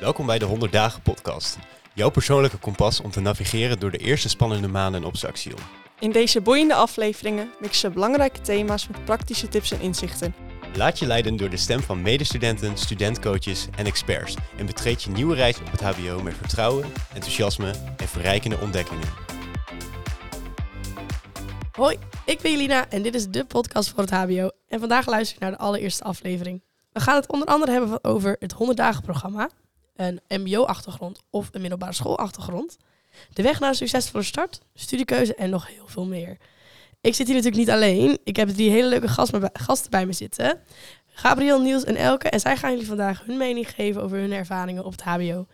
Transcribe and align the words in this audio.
Welkom 0.00 0.26
bij 0.26 0.38
de 0.38 0.44
100 0.44 0.72
Dagen 0.72 1.02
Podcast. 1.02 1.58
Jouw 1.94 2.10
persoonlijke 2.10 2.56
kompas 2.56 3.00
om 3.00 3.10
te 3.10 3.20
navigeren 3.20 3.80
door 3.80 3.90
de 3.90 3.98
eerste 3.98 4.28
spannende 4.28 4.68
maanden 4.68 5.04
op 5.04 5.16
Saxion. 5.16 5.58
In 5.98 6.12
deze 6.12 6.40
boeiende 6.40 6.74
afleveringen 6.74 7.50
mixen 7.58 7.92
belangrijke 7.92 8.40
thema's 8.40 8.88
met 8.88 9.04
praktische 9.04 9.48
tips 9.48 9.70
en 9.70 9.80
inzichten. 9.80 10.34
Laat 10.74 10.98
je 10.98 11.06
leiden 11.06 11.36
door 11.36 11.50
de 11.50 11.56
stem 11.56 11.80
van 11.80 12.02
medestudenten, 12.02 12.76
studentcoaches 12.76 13.68
en 13.76 13.86
experts. 13.86 14.36
En 14.56 14.66
betreed 14.66 15.02
je 15.02 15.10
nieuwe 15.10 15.34
reis 15.34 15.58
op 15.58 15.70
het 15.70 15.80
HBO 15.80 16.22
met 16.22 16.34
vertrouwen, 16.34 16.92
enthousiasme 17.14 17.70
en 17.96 18.08
verrijkende 18.08 18.58
ontdekkingen. 18.58 19.08
Hoi, 21.72 21.96
ik 22.24 22.40
ben 22.40 22.50
Jelina 22.50 22.88
en 22.88 23.02
dit 23.02 23.14
is 23.14 23.28
de 23.28 23.44
podcast 23.44 23.90
voor 23.90 24.00
het 24.00 24.10
HBO. 24.10 24.50
En 24.68 24.80
vandaag 24.80 25.06
luister 25.06 25.36
ik 25.36 25.42
naar 25.42 25.50
de 25.50 25.58
allereerste 25.58 26.04
aflevering. 26.04 26.62
We 26.92 27.00
gaan 27.00 27.16
het 27.16 27.32
onder 27.32 27.48
andere 27.48 27.72
hebben 27.72 28.04
over 28.04 28.36
het 28.38 28.52
100 28.52 28.78
dagen 28.78 29.02
programma, 29.02 29.50
een 30.00 30.20
mbo-achtergrond 30.28 31.20
of 31.30 31.48
een 31.52 31.60
middelbare 31.60 31.92
schoolachtergrond, 31.92 32.76
de 33.32 33.42
weg 33.42 33.60
naar 33.60 33.68
een 33.68 33.74
succesvolle 33.74 34.24
start, 34.24 34.60
studiekeuze 34.74 35.34
en 35.34 35.50
nog 35.50 35.66
heel 35.66 35.86
veel 35.86 36.06
meer. 36.06 36.36
Ik 37.00 37.14
zit 37.14 37.26
hier 37.26 37.36
natuurlijk 37.36 37.62
niet 37.62 37.74
alleen. 37.74 38.18
Ik 38.24 38.36
heb 38.36 38.48
drie 38.48 38.70
hele 38.70 38.88
leuke 38.88 39.08
gasten, 39.52 39.90
bij 39.90 40.06
me 40.06 40.12
zitten. 40.12 40.60
Gabriel, 41.06 41.60
Niels 41.60 41.84
en 41.84 41.96
Elke. 41.96 42.28
En 42.28 42.40
zij 42.40 42.56
gaan 42.56 42.70
jullie 42.70 42.86
vandaag 42.86 43.22
hun 43.26 43.36
mening 43.36 43.70
geven 43.70 44.02
over 44.02 44.18
hun 44.18 44.32
ervaringen 44.32 44.84
op 44.84 44.92
het 44.92 45.02
HBO. 45.02 45.46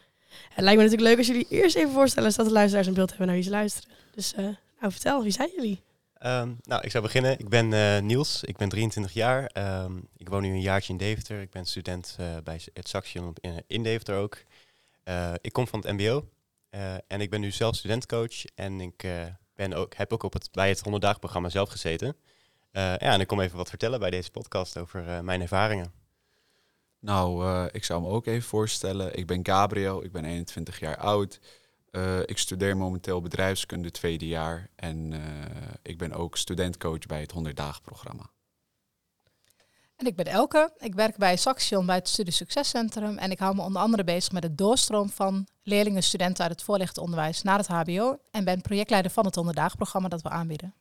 Het 0.48 0.65
lijkt 0.65 0.78
me 0.78 0.84
natuurlijk 0.84 1.09
leuk 1.09 1.18
als 1.18 1.26
jullie 1.26 1.46
eerst 1.48 1.76
even 1.76 1.92
voorstellen, 1.92 2.30
zodat 2.30 2.46
de 2.46 2.52
luisteraars 2.52 2.87
een 2.87 2.95
beeld 2.95 3.09
hebben 3.09 3.26
naar 3.26 3.37
wie 3.37 3.45
ze 3.45 3.51
luisteren. 3.51 3.90
Dus 4.15 4.32
uh, 4.32 4.45
nou, 4.80 4.92
vertel, 4.92 5.23
wie 5.23 5.32
zijn 5.32 5.51
jullie? 5.56 5.82
Um, 6.24 6.58
nou, 6.62 6.82
ik 6.82 6.90
zou 6.90 7.02
beginnen. 7.02 7.38
Ik 7.38 7.48
ben 7.48 7.72
uh, 7.72 7.98
Niels, 7.98 8.42
ik 8.44 8.56
ben 8.56 8.68
23 8.68 9.12
jaar. 9.12 9.50
Um, 9.84 10.08
ik 10.16 10.28
woon 10.28 10.42
nu 10.42 10.48
een 10.48 10.60
jaartje 10.60 10.92
in 10.92 10.98
Deventer. 10.98 11.40
Ik 11.40 11.50
ben 11.50 11.66
student 11.66 12.16
uh, 12.20 12.36
bij 12.44 12.60
het 12.72 12.88
Saxion 12.88 13.34
in, 13.40 13.64
in 13.66 13.82
Deventer 13.82 14.16
ook. 14.16 14.42
Uh, 15.04 15.32
ik 15.40 15.52
kom 15.52 15.66
van 15.66 15.80
het 15.80 15.92
mbo 15.92 16.28
en 17.06 17.20
ik 17.20 17.30
ben 17.30 17.40
nu 17.40 17.50
zelf 17.50 17.76
studentcoach. 17.76 18.45
En 18.54 18.80
ik 18.80 19.06
ben 19.54 19.73
ook, 19.73 19.95
heb 19.95 20.12
ook 20.12 20.23
op 20.23 20.32
het, 20.32 20.48
bij 20.52 20.68
het 20.68 20.80
100 20.80 21.02
dagen 21.02 21.20
programma 21.20 21.48
zelf 21.48 21.70
gezeten. 21.70 22.16
ja, 22.73 22.98
en 22.98 23.20
ik 23.20 23.26
kom 23.26 23.40
even 23.40 23.56
wat 23.56 23.68
vertellen 23.68 24.01
bij 24.01 24.10
deze 24.10 24.30
podcast 24.30 24.78
over 24.78 25.24
mijn 25.24 25.40
ervaringen. 25.40 25.92
Nou, 27.01 27.68
ik 27.73 27.84
zou 27.84 28.02
me 28.02 28.08
ook 28.08 28.26
even 28.26 28.48
voorstellen. 28.48 29.16
Ik 29.16 29.26
ben 29.26 29.46
Gabriel, 29.46 30.04
ik 30.04 30.12
ben 30.12 30.24
21 30.24 30.78
jaar 30.78 30.96
oud. 30.96 31.40
Uh, 31.96 32.20
ik 32.20 32.38
studeer 32.38 32.76
momenteel 32.76 33.20
bedrijfskunde 33.20 33.90
tweede 33.90 34.26
jaar 34.26 34.68
en 34.74 35.12
uh, 35.12 35.20
ik 35.82 35.98
ben 35.98 36.12
ook 36.12 36.36
studentcoach 36.36 37.06
bij 37.06 37.20
het 37.20 37.30
100 37.30 37.56
dagen 37.56 37.82
programma. 37.82 38.30
En 39.96 40.06
ik 40.06 40.16
ben 40.16 40.26
Elke. 40.26 40.72
Ik 40.78 40.94
werk 40.94 41.16
bij 41.16 41.36
Saxion 41.36 41.86
bij 41.86 41.96
het 41.96 42.08
Studie 42.08 42.32
Succescentrum 42.32 43.18
en 43.18 43.30
ik 43.30 43.38
hou 43.38 43.54
me 43.54 43.62
onder 43.62 43.82
andere 43.82 44.04
bezig 44.04 44.32
met 44.32 44.42
de 44.42 44.54
doorstroom 44.54 45.10
van 45.10 45.46
leerlingen 45.62 45.96
en 45.96 46.02
studenten 46.02 46.42
uit 46.42 46.52
het 46.52 46.62
voorlichtend 46.62 47.04
onderwijs 47.04 47.42
naar 47.42 47.58
het 47.58 47.66
HBO 47.66 48.18
en 48.30 48.44
ben 48.44 48.60
projectleider 48.60 49.10
van 49.10 49.24
het 49.24 49.34
100 49.34 49.56
dagen 49.56 49.76
programma 49.76 50.08
dat 50.08 50.22
we 50.22 50.28
aanbieden. 50.28 50.74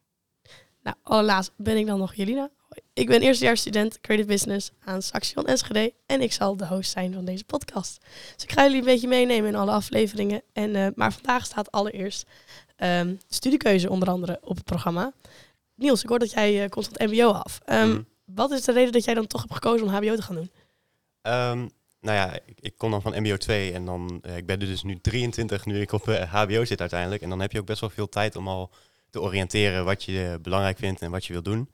Nou, 0.86 0.98
allerlaatst 1.04 1.52
ben 1.58 1.78
ik 1.78 1.86
dan 1.86 2.00
nog 2.00 2.16
Jelina. 2.16 2.50
Ik 2.94 3.08
ben 3.08 3.22
eerstejaarsstudent 3.22 4.02
Creative 4.02 4.28
Business 4.28 4.72
aan 4.84 5.02
Saxion 5.02 5.46
Enschede 5.46 5.94
en 6.06 6.22
ik 6.22 6.34
zal 6.34 6.58
de 6.58 6.68
host 6.68 6.92
zijn 6.92 7.14
van 7.14 7.26
deze 7.26 7.44
podcast. 7.44 8.06
Dus 8.34 8.44
ik 8.44 8.52
ga 8.52 8.64
jullie 8.64 8.80
een 8.80 8.86
beetje 8.86 9.08
meenemen 9.08 9.50
in 9.50 9.56
alle 9.56 9.72
afleveringen. 9.72 10.42
En, 10.54 10.76
uh, 10.76 10.88
maar 10.96 11.14
vandaag 11.14 11.46
staat 11.46 11.72
allereerst 11.72 12.28
um, 12.78 13.20
studiekeuze 13.30 13.90
onder 13.90 14.10
andere 14.10 14.40
op 14.42 14.56
het 14.56 14.66
programma. 14.66 15.14
Niels, 15.76 16.04
ik 16.04 16.10
hoor 16.10 16.20
dat 16.20 16.32
jij 16.32 16.64
uh, 16.64 16.70
komt 16.70 16.86
van 16.88 16.96
het 16.98 17.12
mbo 17.12 17.32
af. 17.32 17.60
Um, 17.70 17.90
mm. 17.90 18.06
Wat 18.26 18.52
is 18.52 18.64
de 18.64 18.72
reden 18.72 18.92
dat 18.92 19.04
jij 19.04 19.14
dan 19.14 19.28
toch 19.28 19.42
hebt 19.42 19.54
gekozen 19.54 19.88
om 19.88 19.94
hbo 19.94 20.16
te 20.16 20.22
gaan 20.22 20.36
doen? 20.36 20.52
Um, 21.22 21.70
nou 22.02 22.18
ja, 22.18 22.34
ik, 22.46 22.60
ik, 22.60 22.78
kom 22.78 22.92
dan 22.92 23.02
van 23.02 23.22
mbo 23.22 23.38
2 23.38 23.74
en 23.74 23.86
dan, 23.86 24.22
uh, 24.26 24.38
ik 24.38 24.46
ben 24.46 24.60
dus 24.60 24.84
nu 24.84 25.00
23 25.00 25.66
nu 25.66 25.82
ik 25.82 25.92
op 25.92 26.06
hbo 26.06 26.66
zit 26.66 26.80
uiteindelijk. 26.80 27.22
En 27.22 27.30
dan 27.30 27.40
heb 27.40 27.52
je 27.52 27.60
ook 27.60 27.66
best 27.66 27.82
wel 27.82 27.90
veel 27.90 28.10
tijd 28.10 28.36
om 28.36 28.48
al 28.48 28.72
te 29.16 29.22
oriënteren 29.22 29.86
wat 29.86 30.04
je 30.04 30.40
belangrijk 30.42 30.78
vindt 30.78 31.02
en 31.02 31.12
wat 31.12 31.26
je 31.26 31.34
wil 31.34 31.42
doen. 31.42 31.72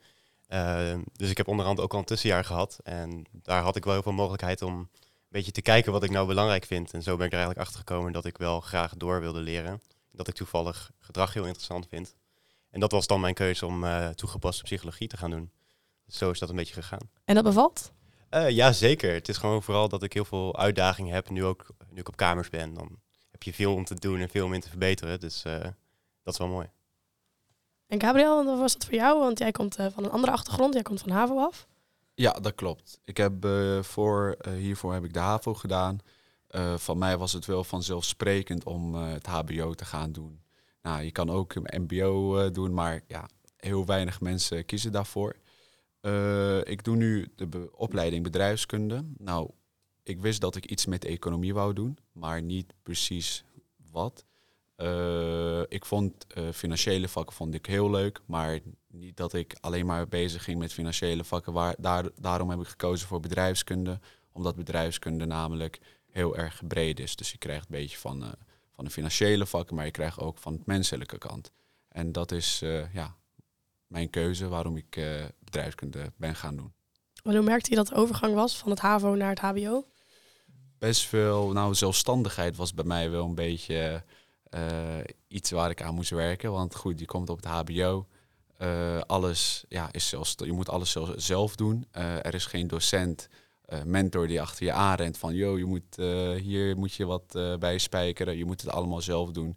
Uh, 0.48 0.94
dus 1.12 1.30
ik 1.30 1.36
heb 1.36 1.48
onderhand 1.48 1.80
ook 1.80 1.92
al 1.92 1.98
een 1.98 2.04
tussenjaar 2.04 2.44
gehad. 2.44 2.78
En 2.82 3.24
daar 3.32 3.62
had 3.62 3.76
ik 3.76 3.84
wel 3.84 3.92
heel 3.92 4.02
veel 4.02 4.12
mogelijkheid 4.12 4.62
om 4.62 4.78
een 4.78 4.88
beetje 5.28 5.52
te 5.52 5.62
kijken 5.62 5.92
wat 5.92 6.02
ik 6.02 6.10
nou 6.10 6.26
belangrijk 6.26 6.64
vind. 6.64 6.92
En 6.92 7.02
zo 7.02 7.16
ben 7.16 7.26
ik 7.26 7.32
er 7.32 7.38
eigenlijk 7.38 7.66
achter 7.66 7.78
gekomen 7.78 8.12
dat 8.12 8.24
ik 8.24 8.36
wel 8.38 8.60
graag 8.60 8.96
door 8.96 9.20
wilde 9.20 9.40
leren. 9.40 9.80
Dat 10.12 10.28
ik 10.28 10.34
toevallig 10.34 10.90
gedrag 10.98 11.34
heel 11.34 11.44
interessant 11.44 11.86
vind. 11.88 12.14
En 12.70 12.80
dat 12.80 12.92
was 12.92 13.06
dan 13.06 13.20
mijn 13.20 13.34
keuze 13.34 13.66
om 13.66 13.84
uh, 13.84 14.08
toegepaste 14.08 14.62
psychologie 14.62 15.08
te 15.08 15.16
gaan 15.16 15.30
doen. 15.30 15.50
Dus 16.06 16.16
zo 16.16 16.30
is 16.30 16.38
dat 16.38 16.48
een 16.48 16.56
beetje 16.56 16.74
gegaan. 16.74 17.10
En 17.24 17.34
dat 17.34 17.44
bevalt? 17.44 17.92
Uh, 18.30 18.50
ja, 18.50 18.72
zeker. 18.72 19.14
Het 19.14 19.28
is 19.28 19.36
gewoon 19.36 19.62
vooral 19.62 19.88
dat 19.88 20.02
ik 20.02 20.12
heel 20.12 20.24
veel 20.24 20.58
uitdagingen 20.58 21.14
heb. 21.14 21.30
Nu, 21.30 21.44
ook, 21.44 21.66
nu 21.90 22.00
ik 22.00 22.08
op 22.08 22.16
kamers 22.16 22.48
ben, 22.48 22.74
dan 22.74 22.98
heb 23.30 23.42
je 23.42 23.52
veel 23.52 23.74
om 23.74 23.84
te 23.84 23.94
doen 23.94 24.20
en 24.20 24.28
veel 24.28 24.44
om 24.44 24.54
in 24.54 24.60
te 24.60 24.68
verbeteren. 24.68 25.20
Dus 25.20 25.44
uh, 25.46 25.60
dat 26.22 26.32
is 26.32 26.38
wel 26.38 26.48
mooi. 26.48 26.70
En 27.92 28.00
Gabriel, 28.00 28.44
wat 28.44 28.58
was 28.58 28.72
dat 28.72 28.84
voor 28.84 28.94
jou? 28.94 29.18
Want 29.18 29.38
jij 29.38 29.50
komt 29.50 29.78
uh, 29.78 29.86
van 29.90 30.04
een 30.04 30.10
andere 30.10 30.32
achtergrond, 30.32 30.74
jij 30.74 30.82
komt 30.82 31.00
van 31.00 31.10
HAVO 31.10 31.38
af. 31.38 31.66
Ja, 32.14 32.32
dat 32.32 32.54
klopt. 32.54 33.00
Ik 33.04 33.16
heb 33.16 33.44
uh, 33.44 33.82
voor, 33.82 34.36
uh, 34.46 34.52
hiervoor 34.52 34.92
heb 34.92 35.04
ik 35.04 35.12
de 35.12 35.18
HAVO 35.18 35.54
gedaan. 35.54 35.98
van 36.76 36.98
mij 36.98 37.16
was 37.16 37.32
het 37.32 37.46
wel 37.46 37.64
vanzelfsprekend 37.64 38.64
om 38.64 38.94
het 38.94 39.26
HBO 39.26 39.74
te 39.74 39.84
gaan 39.84 40.12
doen. 40.12 40.40
Nou, 40.82 41.02
je 41.02 41.10
kan 41.10 41.30
ook 41.30 41.54
een 41.54 41.82
MBO 41.82 42.50
doen, 42.50 42.74
maar 42.74 43.00
ja, 43.06 43.28
heel 43.56 43.86
weinig 43.86 44.20
mensen 44.20 44.64
kiezen 44.64 44.92
daarvoor. 44.92 45.36
ik 46.64 46.84
doe 46.84 46.96
nu 46.96 47.32
de 47.36 47.68
opleiding 47.72 48.22
bedrijfskunde. 48.22 49.04
Nou, 49.16 49.50
ik 50.02 50.20
wist 50.20 50.40
dat 50.40 50.56
ik 50.56 50.66
iets 50.66 50.86
met 50.86 51.04
economie 51.04 51.54
wou 51.54 51.72
doen, 51.72 51.98
maar 52.12 52.42
niet 52.42 52.74
precies 52.82 53.44
wat. 53.90 54.24
Uh, 54.76 55.60
ik 55.68 55.84
vond 55.84 56.26
uh, 56.34 56.48
financiële 56.52 57.08
vakken 57.08 57.36
vond 57.36 57.54
ik 57.54 57.66
heel 57.66 57.90
leuk, 57.90 58.20
maar 58.26 58.60
niet 58.88 59.16
dat 59.16 59.32
ik 59.32 59.56
alleen 59.60 59.86
maar 59.86 60.08
bezig 60.08 60.44
ging 60.44 60.58
met 60.58 60.72
financiële 60.72 61.24
vakken. 61.24 61.52
Waar, 61.52 61.74
daar, 61.78 62.08
daarom 62.20 62.50
heb 62.50 62.60
ik 62.60 62.66
gekozen 62.66 63.08
voor 63.08 63.20
bedrijfskunde, 63.20 64.00
omdat 64.32 64.56
bedrijfskunde 64.56 65.24
namelijk 65.24 65.80
heel 66.10 66.36
erg 66.36 66.62
breed 66.66 67.00
is. 67.00 67.16
Dus 67.16 67.30
je 67.30 67.38
krijgt 67.38 67.62
een 67.62 67.76
beetje 67.76 67.98
van, 67.98 68.22
uh, 68.22 68.28
van 68.74 68.84
de 68.84 68.90
financiële 68.90 69.46
vakken, 69.46 69.76
maar 69.76 69.84
je 69.84 69.90
krijgt 69.90 70.18
ook 70.18 70.38
van 70.38 70.52
het 70.52 70.66
menselijke 70.66 71.18
kant. 71.18 71.50
En 71.88 72.12
dat 72.12 72.32
is 72.32 72.58
ja, 72.92 73.16
mijn 73.86 74.10
keuze 74.10 74.48
waarom 74.48 74.76
ik 74.76 75.00
bedrijfskunde 75.38 76.12
ben 76.16 76.34
gaan 76.34 76.56
doen. 76.56 76.72
Maar 77.22 77.34
hoe 77.34 77.44
merkte 77.44 77.70
je 77.70 77.76
dat 77.76 77.86
de 77.86 77.94
overgang 77.94 78.34
was 78.34 78.56
van 78.56 78.70
het 78.70 78.80
HAVO 78.80 79.14
naar 79.14 79.30
het 79.30 79.38
HBO? 79.38 79.86
Best 80.78 81.06
veel, 81.06 81.52
nou 81.52 81.74
zelfstandigheid 81.74 82.56
was 82.56 82.74
bij 82.74 82.84
mij 82.84 83.10
wel 83.10 83.24
een 83.24 83.34
beetje 83.34 84.04
iets 85.28 85.50
waar 85.50 85.70
ik 85.70 85.82
aan 85.82 85.94
moest 85.94 86.10
werken. 86.10 86.52
Want 86.52 86.74
goed, 86.74 86.98
je 87.00 87.06
komt 87.06 87.30
op 87.30 87.36
het 87.36 87.46
HBO. 87.46 88.06
Uh, 88.62 89.00
alles 89.00 89.64
ja, 89.68 89.88
is 89.92 90.08
zelfs, 90.08 90.34
je 90.36 90.52
moet 90.52 90.68
alles 90.68 90.96
zelf 91.16 91.56
doen. 91.56 91.86
Uh, 91.96 92.26
er 92.26 92.34
is 92.34 92.46
geen 92.46 92.66
docent, 92.66 93.28
mentor 93.84 94.26
die 94.26 94.40
achter 94.40 94.64
je 94.64 94.72
aanrent 94.72 95.18
van... 95.18 95.34
...joh, 95.34 95.58
je 95.58 95.64
moet, 95.64 95.96
hier 96.42 96.76
moet 96.76 96.94
je 96.94 97.06
wat 97.06 97.58
bij 97.58 97.78
spijkeren. 97.78 98.36
Je 98.36 98.44
moet 98.44 98.60
het 98.60 98.70
allemaal 98.70 99.00
zelf 99.00 99.30
doen. 99.30 99.56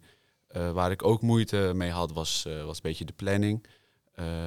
waar 0.72 0.90
ik 0.90 1.04
ook 1.04 1.22
moeite 1.22 1.72
mee 1.74 1.90
had, 1.90 2.12
was, 2.12 2.46
was 2.64 2.76
een 2.76 2.82
beetje 2.82 3.04
de 3.04 3.12
planning. 3.12 3.66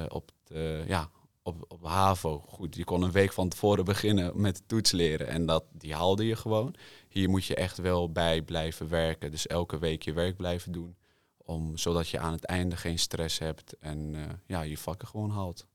op, 0.08 0.30
de, 0.44 0.84
ja, 0.86 1.10
op, 1.42 1.64
op 1.68 1.84
HAVO, 1.84 2.44
goed, 2.48 2.76
je 2.76 2.84
kon 2.84 3.02
een 3.02 3.12
week 3.12 3.32
van 3.32 3.48
tevoren 3.48 3.84
beginnen 3.94 4.40
met 4.40 4.62
toets 4.66 4.90
leren. 4.90 5.28
En 5.28 5.46
dat, 5.46 5.64
die 5.72 5.94
haalde 5.94 6.26
je 6.26 6.36
gewoon. 6.36 6.74
Hier 7.10 7.28
moet 7.28 7.44
je 7.44 7.54
echt 7.54 7.78
wel 7.78 8.12
bij 8.12 8.42
blijven 8.42 8.88
werken. 8.88 9.30
Dus 9.30 9.46
elke 9.46 9.78
week 9.78 10.02
je 10.02 10.12
werk 10.12 10.36
blijven 10.36 10.72
doen. 10.72 10.96
Om, 11.36 11.76
zodat 11.76 12.08
je 12.08 12.18
aan 12.18 12.32
het 12.32 12.44
einde 12.44 12.76
geen 12.76 12.98
stress 12.98 13.38
hebt 13.38 13.78
en 13.78 14.14
uh, 14.14 14.22
ja, 14.46 14.62
je 14.62 14.78
vakken 14.78 15.08
gewoon 15.08 15.30
haalt. 15.30 15.66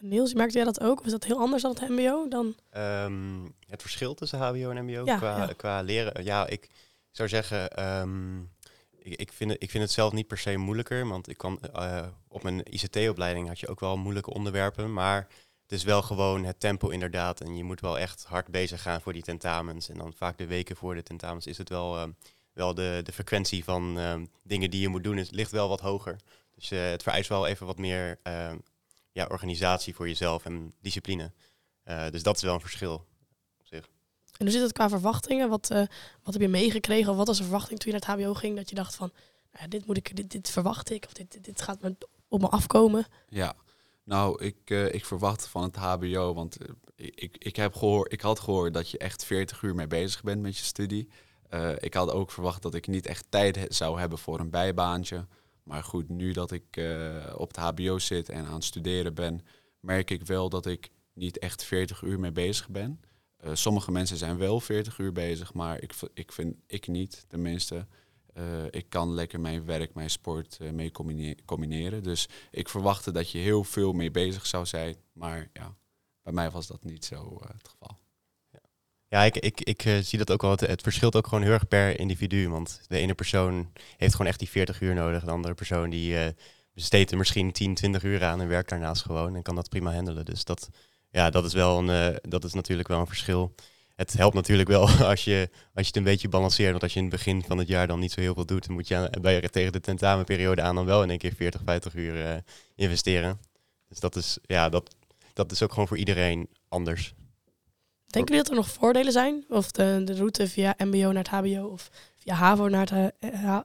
Niels, 0.00 0.34
merkte 0.34 0.56
jij 0.56 0.64
dat 0.64 0.80
ook? 0.80 1.00
Of 1.00 1.06
is 1.06 1.12
dat 1.12 1.24
heel 1.24 1.38
anders 1.38 1.62
dan 1.62 1.76
het 1.78 1.88
mbo 1.88 2.28
dan? 2.28 2.54
Um, 2.76 3.54
het 3.66 3.80
verschil 3.80 4.14
tussen 4.14 4.38
hbo 4.38 4.70
en 4.70 4.84
mbo 4.84 5.04
ja, 5.04 5.16
qua, 5.16 5.36
ja. 5.36 5.52
qua 5.56 5.80
leren? 5.80 6.24
Ja, 6.24 6.46
ik 6.46 6.68
zou 7.10 7.28
zeggen... 7.28 7.86
Um, 8.00 8.50
ik, 8.98 9.20
ik, 9.20 9.32
vind 9.32 9.50
het, 9.50 9.62
ik 9.62 9.70
vind 9.70 9.82
het 9.82 9.92
zelf 9.92 10.12
niet 10.12 10.26
per 10.26 10.38
se 10.38 10.56
moeilijker, 10.56 11.08
want 11.08 11.28
ik 11.28 11.38
kwam 11.38 11.58
uh, 11.76 12.06
op 12.28 12.42
mijn 12.42 12.62
ICT-opleiding 12.64 13.48
had 13.48 13.60
je 13.60 13.68
ook 13.68 13.80
wel 13.80 13.96
moeilijke 13.96 14.30
onderwerpen, 14.30 14.92
maar 14.92 15.26
het 15.62 15.72
is 15.72 15.84
wel 15.84 16.02
gewoon 16.02 16.44
het 16.44 16.60
tempo 16.60 16.88
inderdaad. 16.88 17.40
En 17.40 17.56
je 17.56 17.64
moet 17.64 17.80
wel 17.80 17.98
echt 17.98 18.24
hard 18.24 18.48
bezig 18.48 18.82
gaan 18.82 19.00
voor 19.00 19.12
die 19.12 19.22
tentamens. 19.22 19.88
En 19.88 19.98
dan 19.98 20.12
vaak 20.12 20.38
de 20.38 20.46
weken 20.46 20.76
voor 20.76 20.94
de 20.94 21.02
tentamens 21.02 21.46
is 21.46 21.58
het 21.58 21.68
wel, 21.68 21.96
uh, 21.96 22.08
wel 22.52 22.74
de, 22.74 23.00
de 23.04 23.12
frequentie 23.12 23.64
van 23.64 23.98
uh, 23.98 24.14
dingen 24.42 24.70
die 24.70 24.80
je 24.80 24.88
moet 24.88 25.04
doen, 25.04 25.18
is, 25.18 25.30
ligt 25.30 25.50
wel 25.50 25.68
wat 25.68 25.80
hoger. 25.80 26.16
Dus 26.54 26.72
uh, 26.72 26.90
het 26.90 27.02
vereist 27.02 27.28
wel 27.28 27.46
even 27.46 27.66
wat 27.66 27.78
meer 27.78 28.18
ja, 29.12 29.26
organisatie 29.26 29.94
voor 29.94 30.08
jezelf 30.08 30.44
en 30.44 30.74
discipline. 30.80 31.32
dus 32.10 32.22
dat 32.22 32.36
is 32.36 32.42
wel 32.42 32.54
een 32.54 32.60
verschil 32.60 32.94
op 33.58 33.66
zich. 33.66 33.88
En 34.38 34.44
hoe 34.46 34.50
zit 34.50 34.62
het 34.62 34.72
qua 34.72 34.88
verwachtingen? 34.88 35.48
Wat, 35.48 35.68
wat 36.22 36.32
heb 36.32 36.40
je 36.40 36.48
meegekregen? 36.48 37.10
Of 37.10 37.16
wat 37.16 37.26
was 37.26 37.36
de 37.36 37.42
verwachting 37.42 37.78
toen 37.78 37.92
je 37.92 37.98
naar 37.98 38.08
het 38.08 38.20
HBO 38.20 38.34
ging? 38.34 38.56
Dat 38.56 38.68
je 38.68 38.74
dacht 38.74 38.94
van, 38.94 39.12
nou, 39.52 39.68
dit 39.68 39.86
moet 39.86 39.96
ik, 39.96 40.16
dit, 40.16 40.30
dit 40.30 40.50
verwacht 40.50 40.90
ik, 40.90 41.04
of 41.04 41.12
dit, 41.12 41.32
dit, 41.32 41.44
dit 41.44 41.62
gaat 41.62 41.82
me 41.82 41.96
op 42.28 42.40
me 42.40 42.48
afkomen? 42.48 43.06
Ja, 43.28 43.54
Nou, 44.04 44.44
ik, 44.44 44.70
ik 44.70 45.04
verwacht 45.04 45.46
van 45.46 45.62
het 45.62 45.76
HBO, 45.76 46.34
want 46.34 46.58
ik, 46.94 47.36
ik, 47.38 47.56
heb 47.56 47.74
gehoor, 47.74 48.10
ik 48.10 48.20
had 48.20 48.40
gehoord 48.40 48.74
dat 48.74 48.90
je 48.90 48.98
echt 48.98 49.24
40 49.24 49.62
uur 49.62 49.74
mee 49.74 49.86
bezig 49.86 50.22
bent 50.22 50.42
met 50.42 50.56
je 50.56 50.64
studie. 50.64 51.08
ik 51.78 51.94
had 51.94 52.10
ook 52.10 52.30
verwacht 52.30 52.62
dat 52.62 52.74
ik 52.74 52.86
niet 52.86 53.06
echt 53.06 53.26
tijd 53.28 53.66
zou 53.68 54.00
hebben 54.00 54.18
voor 54.18 54.40
een 54.40 54.50
bijbaantje. 54.50 55.26
Maar 55.62 55.84
goed, 55.84 56.08
nu 56.08 56.32
dat 56.32 56.50
ik 56.50 56.80
op 57.36 57.48
het 57.48 57.56
HBO 57.56 57.98
zit 57.98 58.28
en 58.28 58.46
aan 58.46 58.54
het 58.54 58.64
studeren 58.64 59.14
ben, 59.14 59.40
merk 59.80 60.10
ik 60.10 60.26
wel 60.26 60.48
dat 60.48 60.66
ik 60.66 60.90
niet 61.12 61.38
echt 61.38 61.64
40 61.64 62.02
uur 62.02 62.20
mee 62.20 62.32
bezig 62.32 62.68
ben. 62.68 63.00
Sommige 63.52 63.90
mensen 63.90 64.16
zijn 64.16 64.38
wel 64.38 64.60
40 64.60 64.98
uur 64.98 65.12
bezig, 65.12 65.54
maar 65.54 65.82
ik, 65.82 65.94
ik 66.14 66.32
vind 66.32 66.56
ik 66.66 66.88
niet, 66.88 67.24
tenminste. 67.28 67.86
Uh, 68.38 68.64
ik 68.70 68.88
kan 68.88 69.14
lekker 69.14 69.40
mijn 69.40 69.64
werk, 69.64 69.94
mijn 69.94 70.10
sport 70.10 70.58
uh, 70.62 70.70
mee 70.70 70.90
combineren. 71.44 72.02
Dus 72.02 72.28
ik 72.50 72.68
verwachtte 72.68 73.12
dat 73.12 73.30
je 73.30 73.38
heel 73.38 73.64
veel 73.64 73.92
mee 73.92 74.10
bezig 74.10 74.46
zou 74.46 74.66
zijn. 74.66 74.96
Maar 75.12 75.48
ja, 75.52 75.74
bij 76.22 76.32
mij 76.32 76.50
was 76.50 76.66
dat 76.66 76.84
niet 76.84 77.04
zo 77.04 77.40
het 77.46 77.68
geval. 77.68 78.00
Ja, 79.08 79.22
ik, 79.22 79.36
ik, 79.36 79.60
ik 79.60 80.04
zie 80.04 80.18
dat 80.18 80.30
ook 80.30 80.42
wel. 80.42 80.50
Het, 80.50 80.60
het, 80.60 80.82
verschilt 80.82 81.16
ook 81.16 81.26
gewoon 81.26 81.44
heel 81.44 81.52
erg 81.52 81.68
per 81.68 81.98
individu. 81.98 82.48
Want 82.48 82.80
de 82.86 82.98
ene 82.98 83.14
persoon 83.14 83.72
heeft 83.96 84.12
gewoon 84.12 84.26
echt 84.26 84.38
die 84.38 84.48
40 84.48 84.80
uur 84.80 84.94
nodig. 84.94 85.24
De 85.24 85.30
andere 85.30 85.54
persoon 85.54 85.90
die 85.90 86.34
besteedt 86.74 87.10
er 87.10 87.16
misschien 87.16 87.52
10, 87.52 87.74
20 87.74 88.02
uur 88.02 88.24
aan 88.24 88.40
en 88.40 88.48
werkt 88.48 88.68
daarnaast 88.68 89.02
gewoon. 89.02 89.36
En 89.36 89.42
kan 89.42 89.54
dat 89.54 89.68
prima 89.68 89.94
handelen. 89.94 90.24
Dus 90.24 90.44
dat, 90.44 90.68
ja, 91.10 91.30
dat 91.30 91.44
is, 91.44 91.52
wel 91.52 91.88
een, 91.88 92.18
dat 92.22 92.44
is 92.44 92.52
natuurlijk 92.52 92.88
wel 92.88 93.00
een 93.00 93.06
verschil. 93.06 93.54
Het 94.02 94.12
helpt 94.12 94.34
natuurlijk 94.34 94.68
wel 94.68 94.88
als 95.12 95.24
je, 95.24 95.48
als 95.74 95.86
je 95.86 95.86
het 95.86 95.96
een 95.96 96.02
beetje 96.02 96.28
balanceert. 96.28 96.70
Want 96.70 96.82
als 96.82 96.92
je 96.92 96.98
in 96.98 97.04
het 97.04 97.14
begin 97.14 97.42
van 97.42 97.58
het 97.58 97.68
jaar 97.68 97.86
dan 97.86 98.00
niet 98.00 98.12
zo 98.12 98.20
heel 98.20 98.34
veel 98.34 98.46
doet, 98.46 98.66
dan 98.66 98.74
moet 98.74 98.88
je 98.88 99.10
bij, 99.20 99.40
tegen 99.40 99.72
de 99.72 99.80
tentamenperiode 99.80 100.62
aan 100.62 100.74
dan 100.74 100.84
wel 100.84 101.02
in 101.02 101.10
één 101.10 101.18
keer 101.18 101.34
40, 101.34 101.60
50 101.64 101.94
uur 101.94 102.16
uh, 102.16 102.34
investeren. 102.74 103.40
Dus 103.88 104.00
dat 104.00 104.16
is, 104.16 104.38
ja, 104.42 104.68
dat, 104.68 104.94
dat 105.32 105.52
is 105.52 105.62
ook 105.62 105.72
gewoon 105.72 105.88
voor 105.88 105.96
iedereen 105.96 106.48
anders. 106.68 107.14
Denken 108.06 108.34
jullie 108.34 108.48
dat 108.48 108.58
er 108.58 108.64
nog 108.64 108.70
voordelen 108.70 109.12
zijn? 109.12 109.44
Of 109.48 109.70
de, 109.70 110.02
de 110.04 110.14
route 110.14 110.48
via 110.48 110.74
MBO 110.78 111.12
naar 111.12 111.24
het 111.28 111.28
HBO 111.28 111.66
of 111.66 111.90
via 112.16 112.34
HAVO 112.34 112.68
naar 112.68 112.90
het 112.90 113.12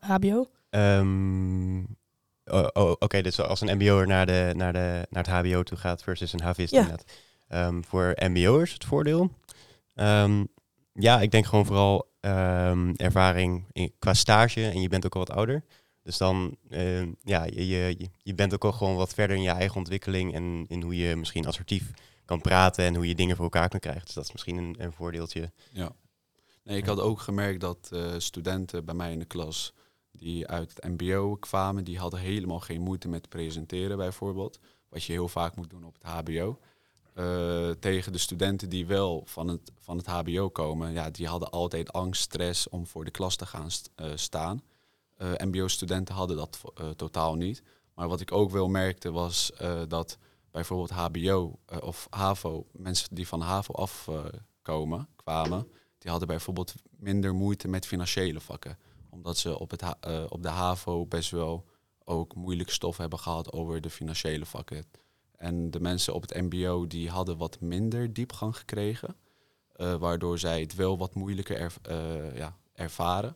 HBO? 0.02 0.48
Eh, 0.70 0.98
um, 0.98 1.98
ehm, 2.44 2.58
oh, 2.58 2.68
oh, 2.74 2.92
Oké, 3.00 3.22
dus 3.22 3.40
als 3.40 3.62
een 3.62 3.76
MBO'er 3.78 4.08
naar, 4.08 4.26
de, 4.26 4.54
naar, 4.56 4.74
de, 4.74 5.08
naar 5.10 5.24
het 5.24 5.48
HBO 5.48 5.64
toe 5.64 5.78
gaat 5.78 6.04
versus 6.04 6.34
een 6.34 6.42
HVist 6.42 6.72
ja. 6.72 6.80
inderdaad. 6.80 7.12
Um, 7.50 7.84
voor 7.84 8.14
MBO'ers 8.16 8.74
het 8.74 8.86
voordeel? 8.86 9.32
Um, 10.00 10.48
ja, 10.94 11.22
ik 11.22 11.32
denk 11.32 11.46
gewoon 11.46 11.66
vooral 11.66 12.12
um, 12.22 12.96
ervaring 12.96 13.66
in, 13.72 13.94
qua 14.00 14.14
stage 14.14 14.66
en 14.66 14.82
je 14.82 14.90
bent 14.90 15.06
ook 15.06 15.14
al 15.14 15.26
wat 15.26 15.36
ouder. 15.36 15.64
Dus 16.04 16.18
dan, 16.18 16.58
uh, 16.70 17.02
ja, 17.24 17.44
je, 17.44 17.68
je, 17.68 18.10
je 18.18 18.36
bent 18.36 18.54
ook 18.54 18.66
al 18.66 18.72
gewoon 18.72 18.96
wat 18.96 19.14
verder 19.14 19.36
in 19.36 19.42
je 19.42 19.50
eigen 19.50 19.78
ontwikkeling 19.78 20.34
en 20.34 20.66
in 20.68 20.82
hoe 20.82 20.98
je 20.98 21.16
misschien 21.16 21.46
assertief 21.46 21.92
kan 22.26 22.42
praten 22.42 22.86
en 22.86 22.96
hoe 22.96 23.08
je 23.08 23.16
dingen 23.16 23.36
voor 23.36 23.46
elkaar 23.46 23.70
kan 23.70 23.80
krijgen. 23.80 24.06
Dus 24.06 24.14
dat 24.14 24.24
is 24.24 24.32
misschien 24.32 24.58
een, 24.58 24.76
een 24.80 24.92
voordeeltje. 24.92 25.52
Ja. 25.72 25.92
Nee, 26.64 26.78
ik 26.78 26.86
had 26.86 27.00
ook 27.00 27.20
gemerkt 27.20 27.60
dat 27.60 27.90
uh, 27.94 28.14
studenten 28.18 28.86
bij 28.86 28.96
mij 28.96 29.12
in 29.12 29.20
de 29.20 29.26
klas 29.26 29.74
die 30.12 30.48
uit 30.48 30.74
het 30.76 30.84
mbo 30.84 31.36
kwamen, 31.36 31.84
die 31.84 32.00
hadden 32.00 32.20
helemaal 32.20 32.60
geen 32.60 32.82
moeite 32.82 33.08
met 33.08 33.30
presenteren 33.30 33.98
bijvoorbeeld. 33.98 34.60
Wat 34.90 35.04
je 35.04 35.12
heel 35.12 35.28
vaak 35.28 35.56
moet 35.56 35.70
doen 35.70 35.84
op 35.84 35.94
het 35.94 36.04
hbo. 36.04 36.60
Uh, 37.18 37.70
tegen 37.70 38.12
de 38.12 38.18
studenten 38.18 38.70
die 38.70 38.86
wel 38.86 39.24
van 39.26 39.48
het, 39.48 39.72
van 39.80 39.98
het 39.98 40.06
HBO 40.06 40.50
komen, 40.50 40.92
ja, 40.92 41.10
die 41.10 41.28
hadden 41.28 41.50
altijd 41.50 41.94
angst, 41.94 42.22
stress 42.22 42.70
om 42.70 42.88
voor 42.88 43.06
de 43.06 43.12
klas 43.12 43.36
te 43.36 43.46
gaan 43.46 43.70
uh, 43.96 44.12
staan. 44.16 44.62
Uh, 45.18 45.32
MBO-studenten 45.38 46.16
hadden 46.16 46.38
dat 46.38 46.62
totaal 46.96 47.36
niet. 47.36 47.64
Maar 47.94 48.08
wat 48.08 48.22
ik 48.22 48.32
ook 48.32 48.52
wel 48.52 48.68
merkte 48.68 49.12
was 49.12 49.52
dat 49.88 50.18
bijvoorbeeld 50.52 50.90
HBO 50.90 51.60
of 51.80 52.08
HAVO, 52.10 52.66
mensen 52.72 53.16
die 53.16 53.28
van 53.28 53.42
HAVO 53.42 53.74
afkomen, 53.74 55.08
kwamen, 55.16 55.68
die 55.98 56.10
hadden 56.12 56.28
bijvoorbeeld 56.28 56.74
minder 56.90 57.34
moeite 57.34 57.68
met 57.68 57.86
financiële 57.86 58.40
vakken. 58.40 58.78
Omdat 59.10 59.38
ze 59.38 59.60
op, 59.60 59.72
het 59.72 59.84
op 60.30 60.42
de 60.42 60.50
HAVO 60.50 61.06
best 61.06 61.32
wel 61.32 61.66
ook 62.04 62.36
moeilijk 62.36 62.70
stof 62.70 62.98
hebben 62.98 63.20
gehad 63.20 63.52
over 63.52 63.82
de 63.82 63.90
financiële 63.90 64.46
vakken. 64.46 64.86
En 65.38 65.72
de 65.72 65.80
mensen 65.80 66.14
op 66.14 66.22
het 66.22 66.42
MBO 66.42 66.88
die 66.88 67.10
hadden 67.10 67.38
wat 67.38 67.60
minder 67.60 68.14
diepgang 68.14 68.58
gekregen. 68.58 69.16
Uh, 69.78 69.96
waardoor 69.96 70.40
zij 70.40 70.62
het 70.62 70.76
wel 70.76 70.98
wat 70.98 71.16
moeilijker 71.16 71.58
er, 71.58 71.74
uh, 71.90 72.38
ja, 72.38 72.58
ervaren. 72.74 73.36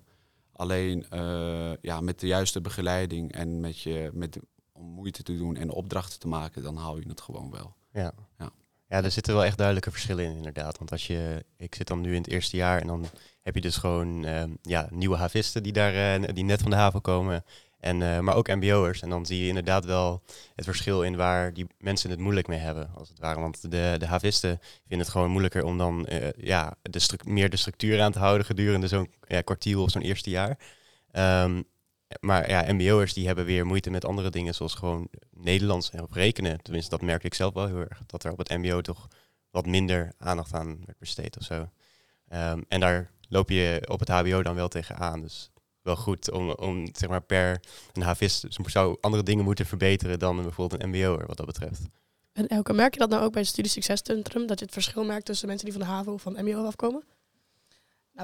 Alleen 0.52 1.06
uh, 1.14 1.72
ja, 1.82 2.02
met 2.02 2.20
de 2.20 2.28
juiste 2.28 2.62
begeleiding 2.62 3.32
en 3.32 3.60
met 3.60 3.80
je, 3.80 4.10
met, 4.14 4.40
om 4.72 4.86
moeite 4.86 5.24
te 5.24 5.38
doen 5.38 5.56
en 5.56 5.70
opdrachten 5.70 6.20
te 6.20 6.28
maken, 6.28 6.64
dan 6.64 6.76
haal 6.76 6.98
je 6.98 7.08
het 7.08 7.22
gewoon 7.22 7.52
wel. 7.52 7.76
Ja. 7.94 8.14
ja. 8.38 8.52
Ja, 8.88 9.04
er 9.04 9.12
zitten 9.12 9.34
wel 9.34 9.46
echt 9.46 9.58
duidelijke 9.58 9.92
verschillen 9.92 10.26
in, 10.26 10.36
inderdaad. 10.36 10.78
Want 10.78 10.92
als 10.92 11.08
je, 11.08 11.46
ik 11.58 11.76
zit 11.76 11.88
dan 11.88 12.02
nu 12.02 12.10
in 12.16 12.22
het 12.22 12.32
eerste 12.32 12.56
jaar 12.58 12.82
en 12.82 12.88
dan 12.88 13.06
heb 13.42 13.56
je 13.56 13.62
dus 13.62 13.78
gewoon 13.78 14.26
ja, 14.62 14.88
nieuwe 14.92 15.18
havisten 15.18 15.64
die 15.64 15.74
daar 15.74 16.34
die 16.34 16.44
net 16.44 16.62
van 16.62 16.72
de 16.72 16.78
haven 16.78 17.02
komen. 17.02 17.44
En, 17.82 18.02
uh, 18.02 18.20
maar 18.20 18.36
ook 18.36 18.48
mbo'ers. 18.48 19.02
En 19.02 19.10
dan 19.10 19.26
zie 19.26 19.42
je 19.42 19.48
inderdaad 19.48 19.86
wel 19.86 20.22
het 20.56 20.66
verschil 20.66 21.04
in 21.04 21.16
waar 21.16 21.54
die 21.54 21.68
mensen 21.78 22.10
het 22.10 22.20
moeilijk 22.20 22.48
mee 22.48 22.60
hebben, 22.60 22.90
als 22.96 23.10
het 23.10 23.20
ware. 23.20 23.40
Want 23.40 23.72
de, 23.72 23.96
de 23.98 24.06
havisten 24.06 24.60
vinden 24.88 25.00
het 25.00 25.10
gewoon 25.10 25.30
moeilijker 25.30 25.64
om 25.64 25.78
dan 25.78 26.08
uh, 26.10 26.32
ja, 26.38 26.76
de 26.82 27.20
meer 27.26 27.50
de 27.50 27.58
structuur 27.58 28.02
aan 28.02 28.12
te 28.12 28.20
houden 28.20 28.46
gedurende 28.46 28.88
zo'n 28.88 29.12
ja, 29.28 29.42
of 29.76 29.92
zo'n 29.92 30.02
eerste 30.02 30.30
jaar. 30.30 30.58
Um, 31.44 31.64
maar 32.20 32.50
ja, 32.50 32.74
mbo'ers 32.74 33.14
die 33.14 33.28
hebben 33.28 33.46
weer 33.46 33.66
moeite 33.66 33.90
met 33.90 34.06
andere 34.06 34.30
dingen, 34.30 34.54
zoals 34.54 34.74
gewoon 34.74 35.08
Nederlands 35.32 35.90
en 35.90 36.02
op 36.02 36.12
rekenen. 36.12 36.62
Tenminste, 36.62 36.90
dat 36.90 37.02
merk 37.02 37.24
ik 37.24 37.34
zelf 37.34 37.54
wel 37.54 37.68
heel 37.68 37.80
erg. 37.80 38.02
Dat 38.06 38.24
er 38.24 38.32
op 38.32 38.38
het 38.38 38.50
mbo 38.50 38.82
toch 38.82 39.08
wat 39.52 39.66
minder 39.66 40.14
aandacht 40.18 40.54
aan 40.54 40.82
werd 40.86 41.00
besteed 41.00 41.38
of 41.38 41.44
zo. 41.44 41.70
Um, 42.34 42.66
en 42.68 42.80
daar 42.80 43.12
loop 43.30 43.50
je 43.50 43.86
op 43.88 44.00
het 44.00 44.10
hbo 44.10 44.44
dan 44.44 44.56
wel 44.56 44.68
tegenaan. 44.68 45.22
Dus 45.22 45.51
wel 45.82 45.96
goed 45.96 46.32
om, 46.32 46.52
om 46.52 46.88
zeg 46.92 47.10
maar 47.10 47.22
per 47.22 47.60
een 47.94 48.02
havist 48.02 48.46
zou 48.50 48.98
andere 49.02 49.24
dingen 49.24 49.44
moeten 49.44 49.66
verbeteren 49.66 50.20
dan 50.20 50.42
bijvoorbeeld 50.42 50.84
een 50.84 50.90
mbo'er 50.90 51.28
wat 51.28 51.38
dat 51.38 51.46
betreft. 51.46 51.82
En 52.34 52.48
Elke, 52.48 52.74
merk 52.74 52.94
je 52.94 53.00
dat 53.00 53.10
nou 53.10 53.24
ook 53.24 53.32
bij 53.32 53.42
het 53.42 53.50
Studie 53.50 53.72
Succescentrum, 53.72 54.48
dat 54.48 54.60
je 54.60 54.66
het 54.66 54.74
verschil 54.74 55.04
merkt 55.04 55.26
tussen 55.26 55.48
mensen 55.48 55.66
die 55.70 55.78
van 55.78 55.86
de 55.86 55.92
HAVO 55.92 56.14
of 56.14 56.22
van 56.22 56.38
mbo 56.40 56.66
afkomen? 56.66 57.04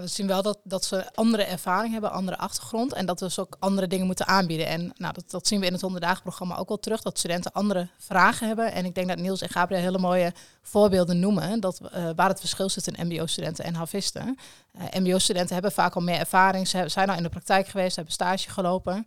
We 0.02 0.08
zien 0.08 0.28
wel 0.28 0.42
dat, 0.42 0.60
dat 0.64 0.86
ze 0.86 1.14
andere 1.14 1.44
ervaring 1.44 1.92
hebben, 1.92 2.12
andere 2.12 2.38
achtergrond. 2.38 2.94
En 2.94 3.06
dat 3.06 3.20
we 3.20 3.26
dus 3.26 3.40
ook 3.40 3.56
andere 3.60 3.88
dingen 3.88 4.06
moeten 4.06 4.28
aanbieden. 4.28 4.68
En 4.68 4.94
nou, 4.98 5.14
dat, 5.14 5.32
dat 5.32 5.48
zien 5.48 5.60
we 5.60 5.66
in 5.66 5.72
het 5.72 5.82
100 5.82 6.22
programma 6.24 6.58
ook 6.58 6.68
wel 6.68 6.80
terug. 6.80 7.02
Dat 7.02 7.18
studenten 7.18 7.52
andere 7.52 7.88
vragen 7.98 8.48
hebben. 8.48 8.72
En 8.72 8.86
ik 8.86 8.96
denk 8.96 9.08
dat 9.08 9.18
Niels 9.18 9.42
en 9.42 9.50
Gabriel 9.50 9.82
hele 9.82 9.98
mooie 9.98 10.34
voorbeelden 10.62 11.20
noemen. 11.20 11.60
Dat, 11.60 11.80
uh, 11.82 12.10
waar 12.16 12.30
het 12.30 12.40
verschil 12.40 12.70
zit 12.70 12.88
in 12.88 13.08
mbo-studenten 13.08 13.66
en 13.66 13.76
havisten. 13.76 14.38
Uh, 14.76 14.84
mbo-studenten 15.00 15.54
hebben 15.54 15.72
vaak 15.72 15.96
al 15.96 16.02
meer 16.02 16.20
ervaring. 16.20 16.68
Ze 16.68 16.84
zijn 16.88 17.10
al 17.10 17.18
in 17.18 17.24
de 17.24 17.30
praktijk 17.30 17.68
geweest, 17.68 17.96
hebben 17.96 18.14
stage 18.14 18.50
gelopen. 18.50 19.06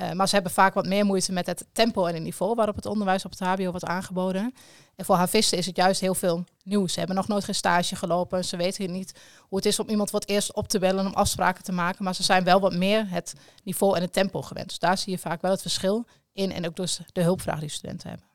Uh, 0.00 0.12
maar 0.12 0.28
ze 0.28 0.34
hebben 0.34 0.52
vaak 0.52 0.74
wat 0.74 0.86
meer 0.86 1.04
moeite 1.04 1.32
met 1.32 1.46
het 1.46 1.66
tempo 1.72 2.06
en 2.06 2.14
het 2.14 2.22
niveau 2.22 2.54
waarop 2.54 2.76
het 2.76 2.86
onderwijs 2.86 3.24
op 3.24 3.30
het 3.30 3.40
HBO 3.40 3.70
wordt 3.70 3.84
aangeboden. 3.84 4.54
En 4.96 5.04
voor 5.04 5.16
havisten 5.16 5.58
is 5.58 5.66
het 5.66 5.76
juist 5.76 6.00
heel 6.00 6.14
veel 6.14 6.44
nieuws. 6.64 6.92
Ze 6.92 6.98
hebben 6.98 7.16
nog 7.16 7.28
nooit 7.28 7.44
geen 7.44 7.54
stage 7.54 7.96
gelopen. 7.96 8.44
Ze 8.44 8.56
weten 8.56 8.92
niet 8.92 9.12
hoe 9.40 9.58
het 9.58 9.66
is 9.66 9.78
om 9.78 9.88
iemand 9.88 10.10
wat 10.10 10.28
eerst 10.28 10.54
op 10.54 10.68
te 10.68 10.78
bellen 10.78 11.06
om 11.06 11.12
afspraken 11.12 11.64
te 11.64 11.72
maken. 11.72 12.04
Maar 12.04 12.14
ze 12.14 12.22
zijn 12.22 12.44
wel 12.44 12.60
wat 12.60 12.74
meer 12.74 13.10
het 13.10 13.34
niveau 13.64 13.96
en 13.96 14.02
het 14.02 14.12
tempo 14.12 14.42
gewend. 14.42 14.68
Dus 14.68 14.78
daar 14.78 14.98
zie 14.98 15.12
je 15.12 15.18
vaak 15.18 15.42
wel 15.42 15.50
het 15.50 15.62
verschil 15.62 16.06
in. 16.32 16.52
En 16.52 16.66
ook 16.66 16.76
dus 16.76 17.00
de 17.12 17.22
hulpvraag 17.22 17.60
die 17.60 17.68
studenten 17.68 18.08
hebben. 18.08 18.26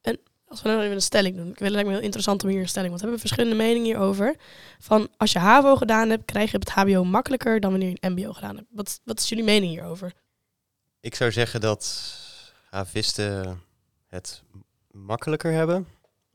En 0.00 0.18
als 0.48 0.62
we 0.62 0.68
nou 0.68 0.80
even 0.80 0.94
een 0.94 1.02
stelling 1.02 1.36
doen. 1.36 1.48
Ik 1.48 1.56
vind 1.56 1.70
het 1.70 1.72
lijkt 1.72 1.88
heel 1.88 2.00
interessant 2.00 2.42
om 2.42 2.48
hier 2.48 2.60
een 2.60 2.68
stelling. 2.68 2.90
Want 2.90 3.02
we 3.02 3.08
hebben 3.08 3.28
verschillende 3.28 3.64
meningen 3.64 3.84
hierover. 3.84 4.36
Van 4.78 5.08
als 5.16 5.32
je 5.32 5.38
HAVO 5.38 5.76
gedaan 5.76 6.10
hebt, 6.10 6.24
krijg 6.24 6.50
je 6.50 6.58
het 6.58 6.70
HBO 6.70 7.04
makkelijker 7.04 7.60
dan 7.60 7.70
wanneer 7.70 7.88
je 7.88 7.96
een 8.00 8.12
MBO 8.12 8.32
gedaan 8.32 8.56
hebt. 8.56 8.68
Wat, 8.70 9.00
wat 9.04 9.18
is 9.18 9.28
jullie 9.28 9.44
mening 9.44 9.72
hierover? 9.72 10.12
Ik 11.00 11.14
zou 11.14 11.32
zeggen 11.32 11.60
dat 11.60 12.14
havisten 12.70 13.62
het 14.06 14.42
makkelijker 14.90 15.52
hebben 15.52 15.86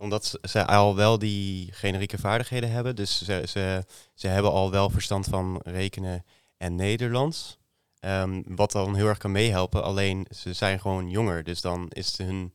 omdat 0.03 0.39
ze 0.41 0.65
al 0.65 0.95
wel 0.95 1.19
die 1.19 1.71
generieke 1.71 2.17
vaardigheden 2.17 2.71
hebben. 2.71 2.95
Dus 2.95 3.25
ze, 3.25 3.43
ze, 3.47 3.83
ze 4.13 4.27
hebben 4.27 4.51
al 4.51 4.71
wel 4.71 4.89
verstand 4.89 5.25
van 5.25 5.61
rekenen 5.63 6.25
en 6.57 6.75
Nederlands. 6.75 7.57
Ehm, 7.99 8.41
wat 8.45 8.71
dan 8.71 8.95
heel 8.95 9.07
erg 9.07 9.17
kan 9.17 9.31
meehelpen. 9.31 9.83
Alleen 9.83 10.27
ze 10.29 10.53
zijn 10.53 10.79
gewoon 10.79 11.09
jonger. 11.09 11.43
Dus 11.43 11.61
dan 11.61 11.89
is 11.89 12.17
hun 12.17 12.53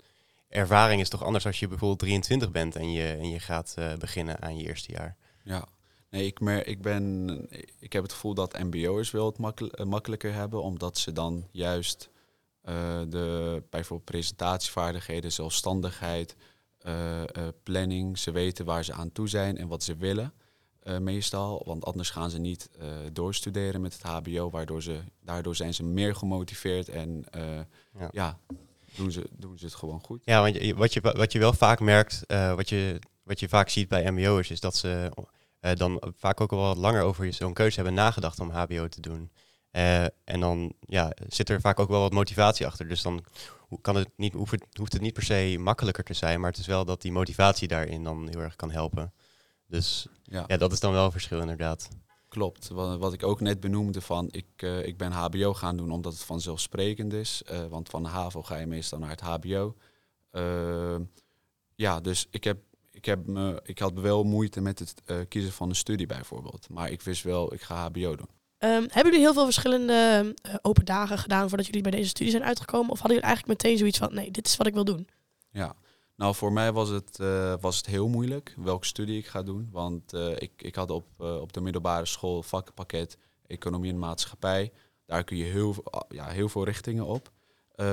ervaring 0.49 1.01
is 1.01 1.09
toch 1.09 1.25
anders 1.25 1.47
als 1.47 1.59
je 1.61 1.69
bijvoorbeeld 1.69 1.99
23 1.99 2.51
bent 2.51 2.77
en 2.77 2.93
je, 2.93 3.13
en 3.13 3.29
je 3.31 3.41
gaat 3.41 3.75
uh, 3.79 3.95
beginnen 3.95 4.43
aan 4.43 4.57
je 4.57 4.67
eerste 4.67 4.93
jaar. 4.93 5.17
Ja, 5.43 5.67
nee, 6.11 6.27
ik, 6.27 6.41
mer 6.41 6.67
ik, 6.67 6.83
ben, 6.83 7.29
ik 7.79 7.93
heb 7.93 8.03
het 8.03 8.13
gevoel 8.13 8.35
dat 8.35 8.59
MBO'ers 8.59 9.11
wel 9.11 9.27
het 9.27 9.39
makkel 9.39 9.71
uh, 9.81 9.87
makkelijker 9.87 10.33
hebben, 10.33 10.63
omdat 10.63 10.99
ze 10.99 11.13
dan 11.13 11.47
juist 11.51 12.11
uh, 12.65 13.01
de 13.09 13.63
bijvoorbeeld 13.71 14.11
presentatievaardigheden, 14.11 15.33
zelfstandigheid, 15.33 16.37
uh, 16.87 17.23
planning. 17.63 18.19
Ze 18.19 18.31
weten 18.31 18.65
waar 18.65 18.85
ze 18.85 18.93
aan 18.93 19.13
toe 19.13 19.29
zijn 19.29 19.59
en 19.59 19.69
wat 19.69 19.83
ze 19.83 19.97
willen. 19.97 20.33
Meestal, 21.01 21.63
want 21.67 21.85
anders 21.85 22.11
gaan 22.11 22.31
ze 22.31 22.39
niet 22.39 22.71
doorstuderen 23.13 23.81
met 23.81 23.93
het 23.93 24.03
HBO, 24.03 24.51
waardoor 24.51 24.83
ze, 24.83 25.01
daardoor 25.21 25.57
zijn 25.57 25.75
ze 25.75 25.85
meer 25.85 26.15
gemotiveerd 26.15 26.89
en 26.89 27.25
ja. 27.99 28.09
ja. 28.13 28.39
doen 28.97 29.13
ze, 29.13 29.29
doen 29.33 29.59
ze 29.59 29.65
het 29.65 29.75
gewoon 29.75 30.01
goed. 30.01 30.23
Ja, 30.25 30.41
want 30.41 30.55
je, 30.55 30.75
wat, 30.75 30.93
je, 30.93 31.01
wat 31.01 31.33
je 31.33 31.39
wel 31.39 31.53
vaak 31.53 31.81
merkt, 31.81 32.25
wat, 32.57 32.69
je, 32.69 32.99
wat 33.23 33.41
je 33.41 33.49
vaak 33.49 33.69
ziet 33.69 33.89
bij 33.89 34.11
mbo'ers, 34.13 34.51
is 34.51 34.61
dat 34.61 34.77
ze 34.77 35.11
uh, 35.61 35.73
dan 35.75 36.03
vaak 36.17 36.41
ook 36.41 36.51
wel 36.51 36.61
wat 36.61 36.77
langer 36.77 37.03
over 37.03 37.33
zo'n 37.33 37.53
keuze 37.53 37.77
hebben 37.77 37.95
nagedacht 37.95 38.41
om 38.41 38.51
hbo 38.51 38.89
te 38.89 39.01
doen. 39.01 39.31
Uh, 39.73 40.03
en 40.05 40.41
dan 40.41 40.73
ja, 40.81 41.13
zit 41.27 41.49
er 41.49 41.61
vaak 41.61 41.79
ook 41.79 41.89
wel 41.89 42.01
wat 42.01 42.13
motivatie 42.13 42.67
achter. 42.67 42.89
Dus 42.89 43.03
dan 43.03 43.25
kan 43.81 43.97
het 43.97 44.11
niet, 44.17 44.33
hoeft, 44.33 44.51
het, 44.51 44.65
hoeft 44.73 44.93
het 44.93 45.03
niet 45.03 45.13
per 45.13 45.23
se 45.23 45.57
makkelijker 45.61 46.05
te 46.05 46.15
zijn, 46.15 46.41
maar 46.41 46.51
het 46.51 46.61
is 46.61 46.67
wel 46.67 46.85
dat 46.85 47.03
die 47.03 47.13
motivatie 47.13 47.69
daarin 47.69 48.05
dan 48.05 48.29
heel 48.29 48.41
erg 48.41 48.57
kan 48.57 48.71
helpen. 48.71 49.13
Dus 49.67 50.07
ja, 50.23 50.45
ja 50.47 50.57
dat 50.57 50.73
is 50.73 50.81
dan 50.81 50.93
wel 50.93 51.05
een 51.05 51.13
verschil 51.13 51.41
inderdaad. 51.41 51.89
Klopt. 52.29 52.69
Wat, 52.69 52.99
wat 52.99 53.13
ik 53.13 53.23
ook 53.23 53.41
net 53.41 53.61
benoemde 53.61 54.01
van, 54.01 54.29
ik, 54.31 54.63
uh, 54.63 54.87
ik 54.87 54.97
ben 54.97 55.13
HBO 55.13 55.55
gaan 55.55 55.77
doen 55.77 55.91
omdat 55.91 56.13
het 56.13 56.23
vanzelfsprekend 56.23 57.13
is. 57.13 57.43
Uh, 57.53 57.67
want 57.67 57.89
van 57.89 58.03
de 58.03 58.09
HAVO 58.09 58.43
ga 58.43 58.57
je 58.57 58.67
meestal 58.67 58.99
naar 58.99 59.11
het 59.11 59.21
HBO. 59.21 59.75
Uh, 60.33 60.97
ja, 61.75 62.01
dus 62.01 62.27
ik, 62.31 62.45
heb, 62.45 62.59
ik, 62.99 63.05
heb 63.05 63.27
me, 63.27 63.61
ik 63.65 63.79
had 63.79 63.93
wel 63.93 64.25
moeite 64.25 64.61
met 64.61 64.79
het 64.79 65.29
kiezen 65.29 65.53
van 65.53 65.69
een 65.69 65.75
studie 65.75 66.07
bijvoorbeeld. 66.07 66.69
Maar 66.71 66.91
ik 66.91 67.03
wist 67.03 67.23
wel, 67.23 67.55
ik 67.55 67.63
ga 67.63 67.89
HBO 67.89 68.17
doen. 68.17 68.29
Um, 68.59 68.71
hebben 68.71 69.05
jullie 69.05 69.19
heel 69.19 69.33
veel 69.33 69.45
verschillende 69.45 70.35
open 70.63 70.85
dagen 70.85 71.19
gedaan 71.19 71.49
voordat 71.49 71.67
jullie 71.67 71.83
bij 71.83 71.91
deze 71.91 72.09
studie 72.09 72.31
zijn 72.31 72.45
uitgekomen? 72.45 72.91
Of 72.91 72.99
hadden 72.99 73.17
jullie 73.17 73.33
eigenlijk 73.33 73.63
meteen 73.63 73.79
zoiets 73.79 73.99
van, 73.99 74.15
nee, 74.15 74.31
dit 74.31 74.47
is 74.47 74.57
wat 74.57 74.67
ik 74.67 74.75
wil 74.75 74.85
doen? 74.85 75.09
Ja, 75.51 75.75
nou, 76.17 76.35
voor 76.35 76.53
mij 76.53 76.73
was 76.73 76.89
het, 76.89 77.19
uh, 77.21 77.55
was 77.61 77.77
het 77.77 77.87
heel 77.87 78.09
moeilijk 78.09 78.55
welke 78.57 78.87
studie 78.87 79.19
ik 79.19 79.27
ga 79.27 79.43
doen. 79.43 79.69
Want 79.73 80.13
ik, 80.37 80.53
ik 80.57 80.75
had 80.75 80.91
op, 80.91 81.07
op 81.21 81.53
de 81.53 81.61
middelbare 81.61 82.07
school 82.07 82.43
vakkenpakket 82.43 83.19
Economie 83.47 83.93
en 83.93 83.99
Maatschappij. 83.99 84.73
Daar 85.07 85.25
kun 85.25 85.37
je 85.37 85.45
heel, 85.45 85.75
ja, 86.09 86.29
heel 86.29 86.49
veel 86.49 86.65
richtingen 86.65 87.07
op. 87.07 87.31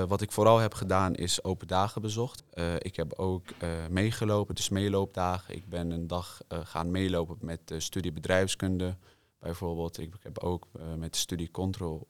wat 0.07 0.21
ik 0.21 0.31
vooral 0.31 0.57
heb 0.57 0.73
gedaan 0.73 1.15
is 1.15 1.43
open 1.43 1.67
dagen 1.67 2.01
bezocht. 2.01 2.43
ik 2.79 2.95
heb 2.95 3.13
ook 3.13 3.45
meegelopen, 3.89 4.55
dus 4.55 4.69
meeloopdagen. 4.69 5.55
Ik 5.55 5.69
ben 5.69 5.91
een 5.91 6.07
dag 6.07 6.41
gaan 6.49 6.91
meelopen 6.91 7.37
met 7.41 7.59
de 7.65 7.79
studie 7.79 8.11
bedrijfskunde 8.11 8.97
bijvoorbeeld. 9.39 9.99
Ik 9.99 10.13
heb 10.19 10.39
ook 10.39 10.67
met 10.97 11.13
de 11.13 11.19
studie 11.19 11.51
Control, 11.51 12.07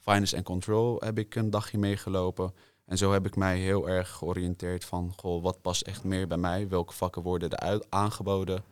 Finance 0.00 0.36
and 0.36 0.44
Control 0.44 1.00
heb 1.00 1.18
ik 1.18 1.34
een 1.34 1.50
dagje 1.50 1.78
meegelopen. 1.78 2.54
En 2.84 2.98
zo 2.98 3.12
heb 3.12 3.26
ik 3.26 3.36
mij 3.36 3.58
heel 3.58 3.88
erg 3.88 4.10
georiënteerd 4.10 4.84
van, 4.84 5.12
goh, 5.16 5.42
wat 5.42 5.60
past 5.62 5.82
echt 5.82 6.04
meer 6.04 6.26
bij 6.26 6.36
mij? 6.36 6.68
Welke 6.68 6.92
vakken 6.92 7.22
worden 7.22 7.50
er 7.50 7.84
aangeboden? 7.88 8.64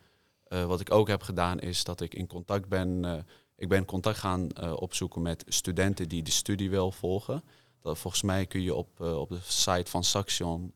Wat 0.66 0.80
ik 0.80 0.90
ook 0.90 1.08
heb 1.08 1.22
gedaan 1.22 1.60
is 1.60 1.84
dat 1.84 2.00
ik 2.00 2.14
in 2.14 2.26
contact 2.26 2.68
ben, 2.68 3.24
ik 3.56 3.68
ben 3.68 3.84
contact 3.84 4.18
gaan 4.18 4.62
opzoeken 4.76 5.22
met 5.22 5.44
studenten 5.48 6.08
die 6.08 6.22
de 6.22 6.30
studie 6.30 6.70
wil 6.70 6.92
volgen. 6.92 7.42
Dat, 7.82 7.98
volgens 7.98 8.22
mij 8.22 8.46
kun 8.46 8.62
je 8.62 8.74
op, 8.74 9.00
op 9.00 9.28
de 9.28 9.38
site 9.42 9.90
van 9.90 10.04
Saxion, 10.04 10.72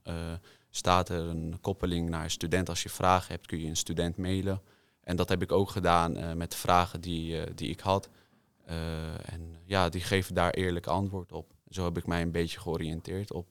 staat 0.70 1.08
er 1.08 1.20
een 1.20 1.58
koppeling 1.60 2.08
naar 2.08 2.30
student. 2.30 2.68
Als 2.68 2.82
je 2.82 2.88
vragen 2.88 3.32
hebt 3.32 3.46
kun 3.46 3.60
je 3.60 3.68
een 3.68 3.76
student 3.76 4.16
mailen. 4.16 4.62
En 5.00 5.16
dat 5.16 5.28
heb 5.28 5.42
ik 5.42 5.52
ook 5.52 5.70
gedaan 5.70 6.36
met 6.36 6.50
de 6.50 6.56
vragen 6.56 7.00
die, 7.00 7.54
die 7.54 7.70
ik 7.70 7.80
had. 7.80 8.08
en 9.24 9.56
ja, 9.64 9.88
die 9.88 10.00
geven 10.00 10.34
daar 10.34 10.50
eerlijk 10.50 10.86
antwoord 10.86 11.32
op 11.32 11.54
zo 11.70 11.84
heb 11.84 11.96
ik 11.96 12.06
mij 12.06 12.22
een 12.22 12.30
beetje 12.30 12.60
georiënteerd 12.60 13.32
op, 13.32 13.46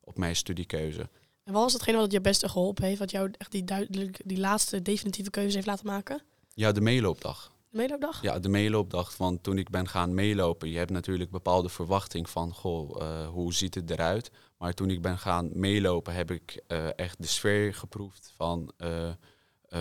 op 0.00 0.18
mijn 0.18 0.36
studiekeuze. 0.36 1.08
En 1.44 1.52
wat 1.52 1.62
was 1.62 1.72
hetgene 1.72 1.96
wat 1.96 2.12
je 2.12 2.20
beste 2.20 2.48
geholpen 2.48 2.84
heeft, 2.84 2.98
wat 2.98 3.10
jou 3.10 3.30
echt 3.38 3.50
die, 3.50 3.64
duidelijk, 3.64 4.20
die 4.24 4.38
laatste 4.38 4.82
definitieve 4.82 5.30
keuze 5.30 5.54
heeft 5.54 5.66
laten 5.66 5.86
maken? 5.86 6.22
Ja, 6.54 6.72
de 6.72 6.80
meeloopdag. 6.80 7.51
Meeloopdag? 7.72 8.22
Ja, 8.22 8.38
de 8.38 8.48
meeloopdag. 8.48 9.16
Want 9.16 9.42
toen 9.42 9.58
ik 9.58 9.70
ben 9.70 9.88
gaan 9.88 10.14
meelopen, 10.14 10.68
je 10.68 10.78
hebt 10.78 10.90
natuurlijk 10.90 11.30
bepaalde 11.30 11.68
verwachting 11.68 12.30
van, 12.30 12.54
goh, 12.54 13.02
uh, 13.02 13.28
hoe 13.28 13.54
ziet 13.54 13.74
het 13.74 13.90
eruit? 13.90 14.30
Maar 14.58 14.74
toen 14.74 14.90
ik 14.90 15.02
ben 15.02 15.18
gaan 15.18 15.50
meelopen, 15.52 16.14
heb 16.14 16.30
ik 16.30 16.62
uh, 16.68 16.98
echt 16.98 17.22
de 17.22 17.26
sfeer 17.26 17.74
geproefd 17.74 18.32
van 18.36 18.72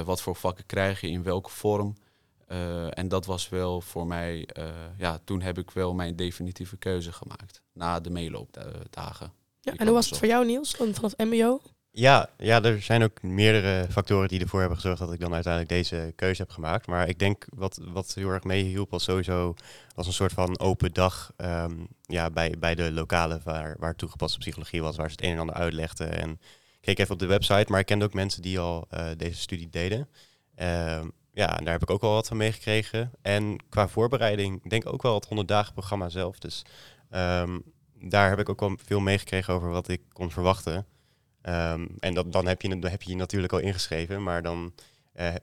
wat 0.05 0.21
voor 0.21 0.36
vakken 0.36 0.65
krijg 0.65 1.01
je, 1.01 1.07
in 1.07 1.24
welke 1.24 1.50
vorm. 1.50 1.95
En 2.89 3.07
dat 3.07 3.25
was 3.25 3.50
wel 3.50 3.81
voor 3.81 4.07
mij, 4.07 4.50
ja, 4.98 5.19
toen 5.24 5.41
heb 5.41 5.57
ik 5.57 5.71
wel 5.71 5.93
mijn 5.93 6.15
definitieve 6.15 6.77
keuze 6.77 7.12
gemaakt. 7.12 7.62
Na 7.74 8.00
de 8.00 8.10
meeloopdagen. 8.10 9.33
Ja, 9.62 9.74
en 9.75 9.86
hoe 9.86 9.95
was 9.95 10.10
het 10.10 10.17
voor 10.17 10.27
jou, 10.27 10.45
Niels, 10.45 10.75
vanaf 10.75 11.17
MBO? 11.17 11.62
Ja, 11.93 12.29
ja, 12.38 12.63
er 12.63 12.81
zijn 12.81 13.03
ook 13.03 13.21
meerdere 13.21 13.91
factoren 13.91 14.27
die 14.27 14.39
ervoor 14.39 14.60
hebben 14.60 14.77
gezorgd 14.77 15.00
dat 15.00 15.13
ik 15.13 15.19
dan 15.19 15.33
uiteindelijk 15.33 15.74
deze 15.74 16.13
keuze 16.15 16.41
heb 16.41 16.51
gemaakt. 16.51 16.88
Maar 16.88 17.10
ik 17.10 17.19
denk 17.19 17.45
wat, 17.50 17.79
wat 17.83 18.13
heel 18.13 18.29
erg 18.29 18.43
meehielp 18.43 18.91
was 18.91 19.03
sowieso 19.03 19.53
als 19.95 20.07
een 20.07 20.13
soort 20.13 20.33
van 20.33 20.60
open 20.60 20.93
dag 20.93 21.31
um, 21.38 21.88
ja, 22.01 22.29
bij, 22.29 22.55
bij 22.60 22.75
de 22.75 22.91
lokale 22.91 23.41
waar, 23.43 23.75
waar 23.79 23.95
toegepaste 23.95 24.38
psychologie 24.38 24.81
was, 24.81 24.95
waar 24.95 25.10
ze 25.10 25.15
het 25.15 25.24
een 25.24 25.31
en 25.31 25.39
ander 25.39 25.55
uitlegden. 25.55 26.17
En 26.21 26.29
ik 26.31 26.81
keek 26.81 27.00
even 27.00 27.13
op 27.13 27.19
de 27.19 27.25
website, 27.25 27.65
maar 27.67 27.79
ik 27.79 27.86
kende 27.86 28.05
ook 28.05 28.13
mensen 28.13 28.41
die 28.41 28.60
al 28.60 28.88
uh, 28.93 29.07
deze 29.17 29.39
studie 29.39 29.69
deden. 29.69 30.00
Um, 30.00 31.12
ja, 31.33 31.48
daar 31.48 31.71
heb 31.71 31.81
ik 31.81 31.89
ook 31.89 32.01
wel 32.01 32.13
wat 32.13 32.27
van 32.27 32.38
meegekregen. 32.38 33.12
En 33.21 33.57
qua 33.69 33.88
voorbereiding, 33.88 34.69
denk 34.69 34.83
ik 34.83 34.93
ook 34.93 35.01
wel 35.01 35.15
het 35.15 35.25
100 35.25 35.48
dagen 35.48 35.74
programma 35.74 36.10
zelf. 36.10 36.39
Dus 36.39 36.65
um, 37.12 37.63
daar 37.93 38.29
heb 38.29 38.39
ik 38.39 38.50
ook 38.50 38.60
wel 38.60 38.77
veel 38.86 39.00
meegekregen 39.00 39.53
over 39.53 39.69
wat 39.69 39.88
ik 39.88 40.01
kon 40.13 40.31
verwachten. 40.31 40.86
Um, 41.43 41.95
en 42.00 42.13
dat, 42.13 42.31
dan, 42.31 42.48
heb 42.48 42.62
je, 42.62 42.79
dan 42.79 42.91
heb 42.91 43.01
je 43.01 43.15
natuurlijk 43.15 43.53
al 43.53 43.60
ingeschreven, 43.60 44.24
maar 44.24 44.41
dan 44.41 44.74
uh, 45.19 45.33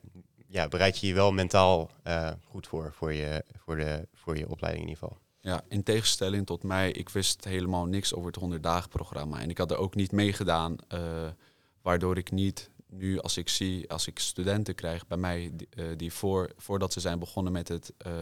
ja, 0.47 0.69
bereid 0.69 0.99
je 0.99 1.07
je 1.07 1.15
wel 1.15 1.33
mentaal 1.33 1.91
uh, 2.07 2.31
goed 2.45 2.67
voor, 2.67 2.93
voor 2.93 3.13
je, 3.13 3.45
voor, 3.57 3.77
de, 3.77 4.09
voor 4.15 4.37
je 4.37 4.49
opleiding 4.49 4.85
in 4.85 4.91
ieder 4.91 5.05
geval. 5.05 5.23
Ja, 5.41 5.63
in 5.69 5.83
tegenstelling 5.83 6.47
tot 6.47 6.63
mij, 6.63 6.91
ik 6.91 7.09
wist 7.09 7.45
helemaal 7.45 7.87
niks 7.87 8.15
over 8.15 8.27
het 8.27 8.37
100 8.37 8.63
dagen 8.63 8.89
programma. 8.89 9.41
En 9.41 9.51
ik 9.51 9.59
had 9.59 9.71
er 9.71 9.77
ook 9.77 9.95
niet 9.95 10.13
meegedaan, 10.13 10.77
uh, 10.93 11.01
waardoor 11.83 12.17
ik 12.17 12.31
niet 12.31 12.71
nu 12.91 13.21
als 13.21 13.37
ik 13.37 13.49
zie, 13.49 13.91
als 13.91 14.07
ik 14.07 14.19
studenten 14.19 14.75
krijg 14.75 15.07
bij 15.07 15.19
mij 15.19 15.51
die, 15.55 15.97
die 15.97 16.13
voor, 16.13 16.53
voordat 16.57 16.93
ze 16.93 17.01
zijn 17.01 17.19
begonnen 17.19 17.53
met 17.53 17.69
het 17.69 17.93
eh, 17.99 18.13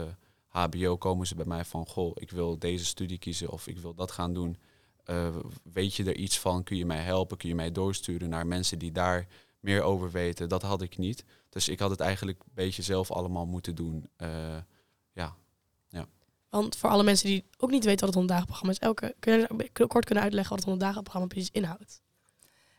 HBO, 0.47 0.97
komen 0.97 1.27
ze 1.27 1.35
bij 1.35 1.45
mij 1.45 1.65
van 1.65 1.87
goh, 1.87 2.11
ik 2.15 2.31
wil 2.31 2.59
deze 2.59 2.85
studie 2.85 3.17
kiezen 3.17 3.49
of 3.49 3.67
ik 3.67 3.77
wil 3.77 3.93
dat 3.93 4.11
gaan 4.11 4.33
doen. 4.33 4.57
Uh, 5.09 5.35
weet 5.73 5.95
je 5.95 6.03
er 6.03 6.15
iets 6.15 6.39
van? 6.39 6.63
Kun 6.63 6.77
je 6.77 6.85
mij 6.85 7.01
helpen? 7.01 7.37
Kun 7.37 7.49
je 7.49 7.55
mij 7.55 7.71
doorsturen 7.71 8.29
naar 8.29 8.47
mensen 8.47 8.79
die 8.79 8.91
daar 8.91 9.27
meer 9.59 9.81
over 9.81 10.11
weten? 10.11 10.49
Dat 10.49 10.61
had 10.61 10.81
ik 10.81 10.97
niet. 10.97 11.23
Dus 11.49 11.69
ik 11.69 11.79
had 11.79 11.89
het 11.89 11.99
eigenlijk 11.99 12.39
een 12.39 12.51
beetje 12.53 12.81
zelf 12.81 13.11
allemaal 13.11 13.45
moeten 13.45 13.75
doen. 13.75 14.09
ja. 15.13 15.35
ja. 15.89 16.07
Want 16.49 16.77
voor 16.77 16.89
alle 16.89 17.03
mensen 17.03 17.27
die 17.27 17.45
ook 17.57 17.69
niet 17.69 17.85
weten 17.85 18.05
wat 18.05 18.15
het 18.15 18.27
100 18.27 18.45
programma 18.45 18.73
is, 18.73 18.79
elke, 18.79 19.15
kun 19.19 19.47
je 19.73 19.87
kort 19.87 20.05
kunnen 20.05 20.23
uitleggen 20.23 20.55
wat 20.55 20.65
het 20.65 20.79
100 20.79 21.03
programma 21.03 21.27
precies 21.27 21.51
inhoudt? 21.51 22.01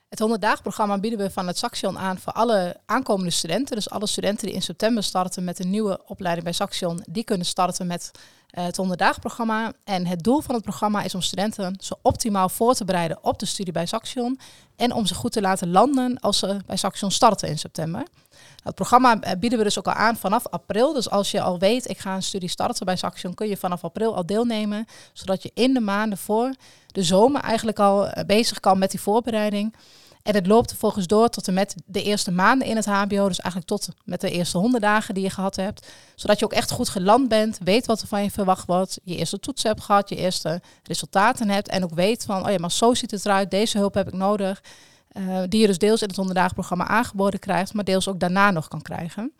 Het 0.09 0.19
100 0.19 0.63
programma 0.63 0.99
bieden 0.99 1.19
we 1.19 1.31
van 1.31 1.47
het 1.47 1.59
Saxion 1.59 1.99
aan 1.99 2.19
voor 2.19 2.33
alle 2.33 2.81
aankomende 2.87 3.31
studenten. 3.31 3.77
Dus 3.77 3.91
alle 3.91 4.07
studenten 4.07 4.47
die 4.47 4.55
in 4.55 4.63
september 4.63 5.03
starten 5.03 5.45
met 5.45 5.59
een 5.59 5.71
nieuwe 5.71 6.03
opleiding 6.07 6.45
bij 6.45 6.55
Saxion, 6.55 7.05
die 7.09 7.25
kunnen 7.25 7.47
starten 7.47 7.87
met 7.87 8.11
het 8.51 8.77
100 8.77 9.21
programma. 9.21 9.73
En 9.85 10.07
het 10.07 10.23
doel 10.23 10.41
van 10.41 10.55
het 10.55 10.65
programma 10.65 11.03
is 11.03 11.15
om 11.15 11.23
studenten 11.23 11.77
zo 11.81 11.95
optimaal 12.03 12.49
voor 12.49 12.75
te 12.75 12.85
bereiden 12.85 13.19
op 13.23 13.39
de 13.39 13.47
studie 13.47 13.73
bij 13.73 13.87
Saxion. 13.87 14.41
En 14.77 14.93
om 14.93 15.07
ze 15.07 15.15
goed 15.15 15.33
te 15.33 15.41
laten 15.41 15.71
landen 15.71 16.21
als 16.21 16.39
ze 16.39 16.57
bij 16.67 16.77
Saxion 16.77 17.11
starten 17.11 17.49
in 17.49 17.59
september. 17.59 18.03
Het 18.63 18.75
programma 18.75 19.21
eh, 19.21 19.39
bieden 19.39 19.59
we 19.59 19.65
dus 19.65 19.79
ook 19.79 19.87
al 19.87 19.93
aan 19.93 20.17
vanaf 20.17 20.47
april. 20.47 20.93
Dus 20.93 21.11
als 21.11 21.31
je 21.31 21.41
al 21.41 21.59
weet, 21.59 21.89
ik 21.91 21.99
ga 21.99 22.15
een 22.15 22.23
studie 22.23 22.49
starten 22.49 22.87
bij 22.87 22.97
Saxion, 22.97 23.35
kun 23.35 23.49
je 23.49 23.57
vanaf 23.57 23.85
april 23.85 24.17
al 24.17 24.27
deelnemen. 24.27 24.87
Zodat 25.13 25.43
je 25.43 25.51
in 25.55 25.75
de 25.75 25.81
maanden 25.81 26.19
voor 26.19 26.55
de 26.87 27.03
zomer 27.03 27.41
eigenlijk 27.41 27.79
al 27.79 28.09
eh, 28.09 28.25
bezig 28.25 28.61
kan 28.61 28.79
met 28.79 28.91
die 28.91 29.01
voorbereiding. 29.01 29.75
En 30.29 30.35
het 30.35 30.47
loopt 30.47 30.69
vervolgens 30.69 31.07
door 31.07 31.29
tot 31.29 31.49
en 31.49 31.55
met 31.55 31.75
de 31.87 32.03
eerste 32.03 32.31
maanden 32.31 32.69
in 32.69 32.77
het 32.77 32.85
HBO. 32.85 33.29
Dus 33.29 33.41
eigenlijk 33.41 33.67
tot 33.67 33.89
met 34.05 34.21
de 34.21 34.31
eerste 34.31 34.59
honderd 34.59 34.83
dagen 34.83 35.15
die 35.15 35.23
je 35.23 35.31
gehad 35.31 35.57
hebt. 35.57 35.87
Zodat 36.15 36.39
je 36.39 36.45
ook 36.45 36.53
echt 36.53 36.71
goed 36.71 36.89
geland 36.89 37.29
bent. 37.29 37.59
Weet 37.65 37.87
wat 37.87 38.01
er 38.01 38.07
van 38.07 38.23
je 38.23 38.31
verwacht 38.31 38.67
wordt. 38.67 38.99
Je 39.05 39.17
eerste 39.17 39.41
toets 39.41 39.63
hebt 39.63 39.81
gehad. 39.81 40.09
Je 40.09 40.17
eerste 40.17 40.61
resultaten 40.83 41.49
hebt. 41.49 41.69
En 41.69 41.85
ook 41.85 41.95
weet 41.95 42.25
van, 42.25 42.45
oh 42.45 42.51
ja, 42.51 42.59
maar 42.59 42.73
zo 42.73 42.95
ziet 42.95 43.11
het 43.11 43.25
eruit. 43.25 43.51
Deze 43.51 43.79
hulp 43.79 43.95
heb 43.95 44.09
ik 44.09 44.15
nodig. 44.15 44.63
Uh, 45.13 45.39
die 45.49 45.61
je 45.61 45.67
dus 45.67 45.79
deels 45.79 46.03
in 46.03 46.09
het 46.09 46.17
honderddagenprogramma 46.17 46.87
aangeboden 46.87 47.41
krijgt. 47.41 47.75
Maar 47.75 47.85
deels 47.85 48.09
ook 48.09 48.21
daarna 48.21 48.51
nog 48.51 48.69
kan 48.69 48.83
krijgen. 48.83 49.33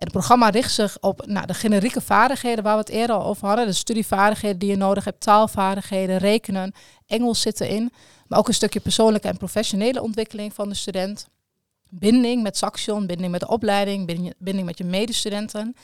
Het 0.00 0.12
programma 0.12 0.48
richt 0.48 0.72
zich 0.72 0.98
op 1.00 1.26
nou, 1.26 1.46
de 1.46 1.54
generieke 1.54 2.00
vaardigheden 2.00 2.64
waar 2.64 2.74
we 2.74 2.80
het 2.80 2.88
eerder 2.88 3.16
al 3.16 3.24
over 3.24 3.46
hadden. 3.46 3.66
De 3.66 3.72
studievaardigheden 3.72 4.58
die 4.58 4.68
je 4.68 4.76
nodig 4.76 5.04
hebt, 5.04 5.20
taalvaardigheden, 5.20 6.18
rekenen, 6.18 6.72
Engels 7.06 7.40
zitten 7.40 7.68
in. 7.68 7.92
Maar 8.26 8.38
ook 8.38 8.48
een 8.48 8.54
stukje 8.54 8.80
persoonlijke 8.80 9.28
en 9.28 9.36
professionele 9.36 10.02
ontwikkeling 10.02 10.54
van 10.54 10.68
de 10.68 10.74
student. 10.74 11.28
Binding 11.88 12.42
met 12.42 12.56
Saxion, 12.56 13.06
binding 13.06 13.30
met 13.30 13.40
de 13.40 13.48
opleiding, 13.48 14.06
binding, 14.38 14.64
met 14.64 14.78
je 14.78 14.84
medestudenten. 14.84 15.76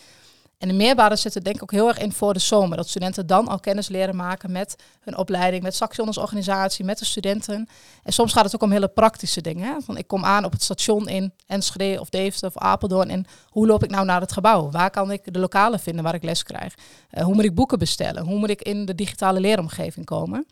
En 0.58 0.68
de 0.68 0.74
meerwaarde 0.74 1.16
zit 1.16 1.34
er 1.34 1.44
denk 1.44 1.56
ik 1.56 1.62
ook 1.62 1.70
heel 1.70 1.88
erg 1.88 1.98
in 1.98 2.12
voor 2.12 2.32
de 2.32 2.38
zomer. 2.38 2.76
Dat 2.76 2.88
studenten 2.88 3.26
dan 3.26 3.48
al 3.48 3.60
kennis 3.60 3.88
leren 3.88 4.16
maken 4.16 4.52
met 4.52 4.76
hun 5.00 5.16
opleiding, 5.16 5.62
met 5.62 5.80
organisatie, 6.16 6.84
met 6.84 6.98
de 6.98 7.04
studenten. 7.04 7.68
En 8.02 8.12
soms 8.12 8.32
gaat 8.32 8.44
het 8.44 8.54
ook 8.54 8.62
om 8.62 8.70
hele 8.70 8.88
praktische 8.88 9.40
dingen. 9.40 9.82
Van 9.82 9.96
ik 9.96 10.06
kom 10.06 10.24
aan 10.24 10.44
op 10.44 10.52
het 10.52 10.62
station 10.62 11.08
in 11.08 11.32
Enschede 11.46 12.00
of 12.00 12.08
Deventer 12.08 12.48
of 12.48 12.58
Apeldoorn. 12.58 13.10
En 13.10 13.24
hoe 13.48 13.66
loop 13.66 13.84
ik 13.84 13.90
nou 13.90 14.04
naar 14.04 14.20
het 14.20 14.32
gebouw? 14.32 14.70
Waar 14.70 14.90
kan 14.90 15.10
ik 15.10 15.32
de 15.32 15.38
lokalen 15.38 15.80
vinden 15.80 16.04
waar 16.04 16.14
ik 16.14 16.22
les 16.22 16.42
krijg? 16.42 16.74
Uh, 17.10 17.24
hoe 17.24 17.34
moet 17.34 17.44
ik 17.44 17.54
boeken 17.54 17.78
bestellen? 17.78 18.24
Hoe 18.24 18.38
moet 18.38 18.50
ik 18.50 18.62
in 18.62 18.84
de 18.84 18.94
digitale 18.94 19.40
leeromgeving 19.40 20.06
komen? 20.06 20.46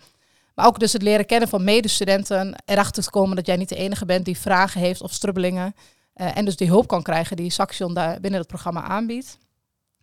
Maar 0.54 0.66
ook 0.66 0.78
dus 0.78 0.92
het 0.92 1.02
leren 1.02 1.26
kennen 1.26 1.48
van 1.48 1.64
medestudenten. 1.64 2.54
Erachter 2.64 3.02
te 3.02 3.10
komen 3.10 3.36
dat 3.36 3.46
jij 3.46 3.56
niet 3.56 3.68
de 3.68 3.76
enige 3.76 4.04
bent 4.04 4.24
die 4.24 4.38
vragen 4.38 4.80
heeft 4.80 5.02
of 5.02 5.12
strubbelingen. 5.12 5.74
Uh, 6.16 6.36
en 6.36 6.44
dus 6.44 6.56
die 6.56 6.68
hulp 6.68 6.86
kan 6.86 7.02
krijgen 7.02 7.36
die 7.36 7.50
Saxion 7.50 7.94
daar 7.94 8.20
binnen 8.20 8.40
het 8.40 8.48
programma 8.48 8.82
aanbiedt. 8.82 9.38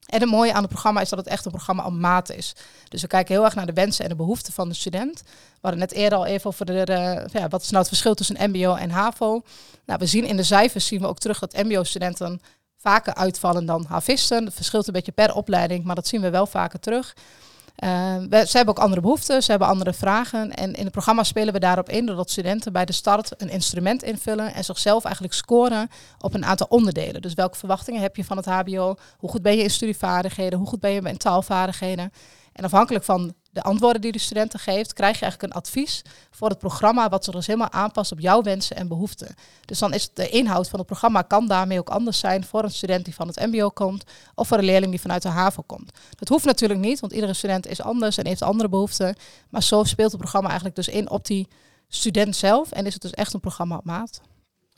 En 0.06 0.20
het 0.20 0.30
mooie 0.30 0.54
aan 0.54 0.62
het 0.62 0.72
programma 0.72 1.02
is 1.02 1.10
dat 1.10 1.20
het 1.20 1.28
echt 1.28 1.46
een 1.46 1.52
programma 1.52 1.86
op 1.86 1.94
maat 1.94 2.30
is. 2.30 2.56
Dus 2.88 3.02
we 3.02 3.08
kijken 3.08 3.36
heel 3.36 3.44
erg 3.44 3.56
naar 3.56 3.66
de 3.66 3.74
wensen 3.74 4.04
en 4.04 4.10
de 4.10 4.16
behoeften 4.16 4.54
van 4.54 4.70
de 4.70 4.76
student. 4.76 5.22
We 5.26 5.58
hadden 5.62 5.80
net 5.80 5.92
eerder 5.92 6.18
al 6.18 6.26
even 6.26 6.48
over 6.48 6.66
de, 6.66 6.86
de 6.86 7.28
ja, 7.32 7.48
wat 7.48 7.62
is 7.62 7.70
nou 7.70 7.80
het 7.80 7.88
verschil 7.88 8.14
tussen 8.14 8.50
MBO 8.50 8.76
en 8.76 8.90
HAVO. 8.90 9.42
Nou, 9.86 10.00
we 10.00 10.06
zien 10.06 10.26
in 10.26 10.38
de 10.38 10.44
cijfers 10.44 10.86
zien 10.86 11.02
we 11.02 11.08
ook 11.08 11.20
terug 11.20 11.40
dat 11.40 11.54
MBO-studenten 11.54 12.42
vaker 12.78 13.14
uitvallen 13.14 13.66
dan 13.66 13.86
havisten. 13.88 14.46
Het 14.46 14.54
verschilt 14.54 14.88
een 14.88 14.94
beetje 14.94 15.12
per 15.12 15.34
opleiding, 15.34 15.84
maar 15.84 15.96
dat 15.96 16.08
zien 16.08 16.22
we 16.22 16.30
wel 16.30 16.46
vaker 16.46 16.80
terug. 16.80 17.16
We, 17.76 18.44
ze 18.48 18.58
hebben 18.58 18.76
ook 18.76 18.84
andere 18.84 19.02
behoeften, 19.02 19.44
ze 19.44 19.52
hebben 19.52 19.68
andere 19.68 19.94
vragen. 19.94 20.52
En 20.52 20.74
in 20.74 20.84
het 20.84 20.92
programma 20.92 21.24
spelen 21.24 21.54
we 21.54 21.60
daarop 21.60 21.90
in 21.90 22.06
doordat 22.06 22.30
studenten 22.30 22.74
bij 22.74 22.86
de 22.86 22.94
start 22.94 23.42
een 23.42 23.50
instrument 23.50 24.04
invullen 24.04 24.54
en 24.54 24.64
zichzelf 24.64 25.04
eigenlijk 25.04 25.34
scoren 25.34 25.90
op 26.20 26.34
een 26.34 26.46
aantal 26.46 26.68
onderdelen. 26.70 27.22
Dus 27.22 27.34
welke 27.34 27.58
verwachtingen 27.58 28.02
heb 28.02 28.16
je 28.16 28.26
van 28.26 28.38
het 28.38 28.46
HBO? 28.46 28.96
Hoe 29.18 29.30
goed 29.30 29.42
ben 29.42 29.58
je 29.58 29.64
in 29.64 29.70
studievaardigheden? 29.70 30.60
Hoe 30.60 30.68
goed 30.68 30.80
ben 30.80 30.92
je 30.92 31.02
in 31.02 31.18
taalvaardigheden? 31.18 32.12
En 32.54 32.64
afhankelijk 32.64 33.04
van 33.04 33.34
de 33.52 33.62
antwoorden 33.62 34.02
die 34.02 34.12
de 34.12 34.20
studenten 34.20 34.60
geeft, 34.60 34.94
krijg 34.94 35.20
je 35.20 35.22
eigenlijk 35.22 35.54
een 35.54 35.62
advies 35.62 36.02
voor 36.32 36.50
het 36.50 36.58
programma 36.58 37.10
wat 37.10 37.24
zich 37.24 37.34
dus 37.34 37.48
helemaal 37.48 37.72
aanpast 37.72 38.12
op 38.12 38.20
jouw 38.20 38.42
wensen 38.42 38.76
en 38.76 38.88
behoeften. 38.88 39.36
Dus 39.66 39.80
dan 39.80 39.94
is 39.94 40.10
de 40.14 40.30
inhoud 40.30 40.70
van 40.70 40.80
het 40.80 40.88
programma 40.88 41.22
kan 41.22 41.48
daarmee 41.48 41.80
ook 41.80 41.90
anders 41.90 42.20
zijn 42.20 42.44
voor 42.44 42.64
een 42.64 42.72
student 42.72 43.06
die 43.06 43.14
van 43.14 43.28
het 43.28 43.40
MBO 43.40 43.70
komt 43.70 44.04
of 44.36 44.48
voor 44.48 44.58
een 44.58 44.64
leerling 44.64 44.92
die 44.92 45.02
vanuit 45.02 45.22
de 45.22 45.30
HAVO 45.30 45.64
komt. 45.66 45.92
Dat 46.20 46.28
hoeft 46.28 46.46
natuurlijk 46.46 46.80
niet, 46.80 47.00
want 47.00 47.14
iedere 47.14 47.34
student 47.34 47.68
is 47.68 47.82
anders 47.82 48.18
en 48.18 48.28
heeft 48.28 48.42
andere 48.42 48.70
behoeften. 48.70 49.16
Maar 49.50 49.64
zo 49.64 49.84
speelt 49.84 50.12
het 50.12 50.20
programma 50.20 50.48
eigenlijk 50.48 50.78
dus 50.78 50.88
in 50.88 51.10
op 51.10 51.26
die 51.26 51.48
student 51.88 52.36
zelf 52.36 52.72
en 52.72 52.86
is 52.86 52.94
het 52.94 53.02
dus 53.02 53.12
echt 53.12 53.34
een 53.34 53.40
programma 53.40 53.78
op 53.78 53.86
maat. 53.86 54.22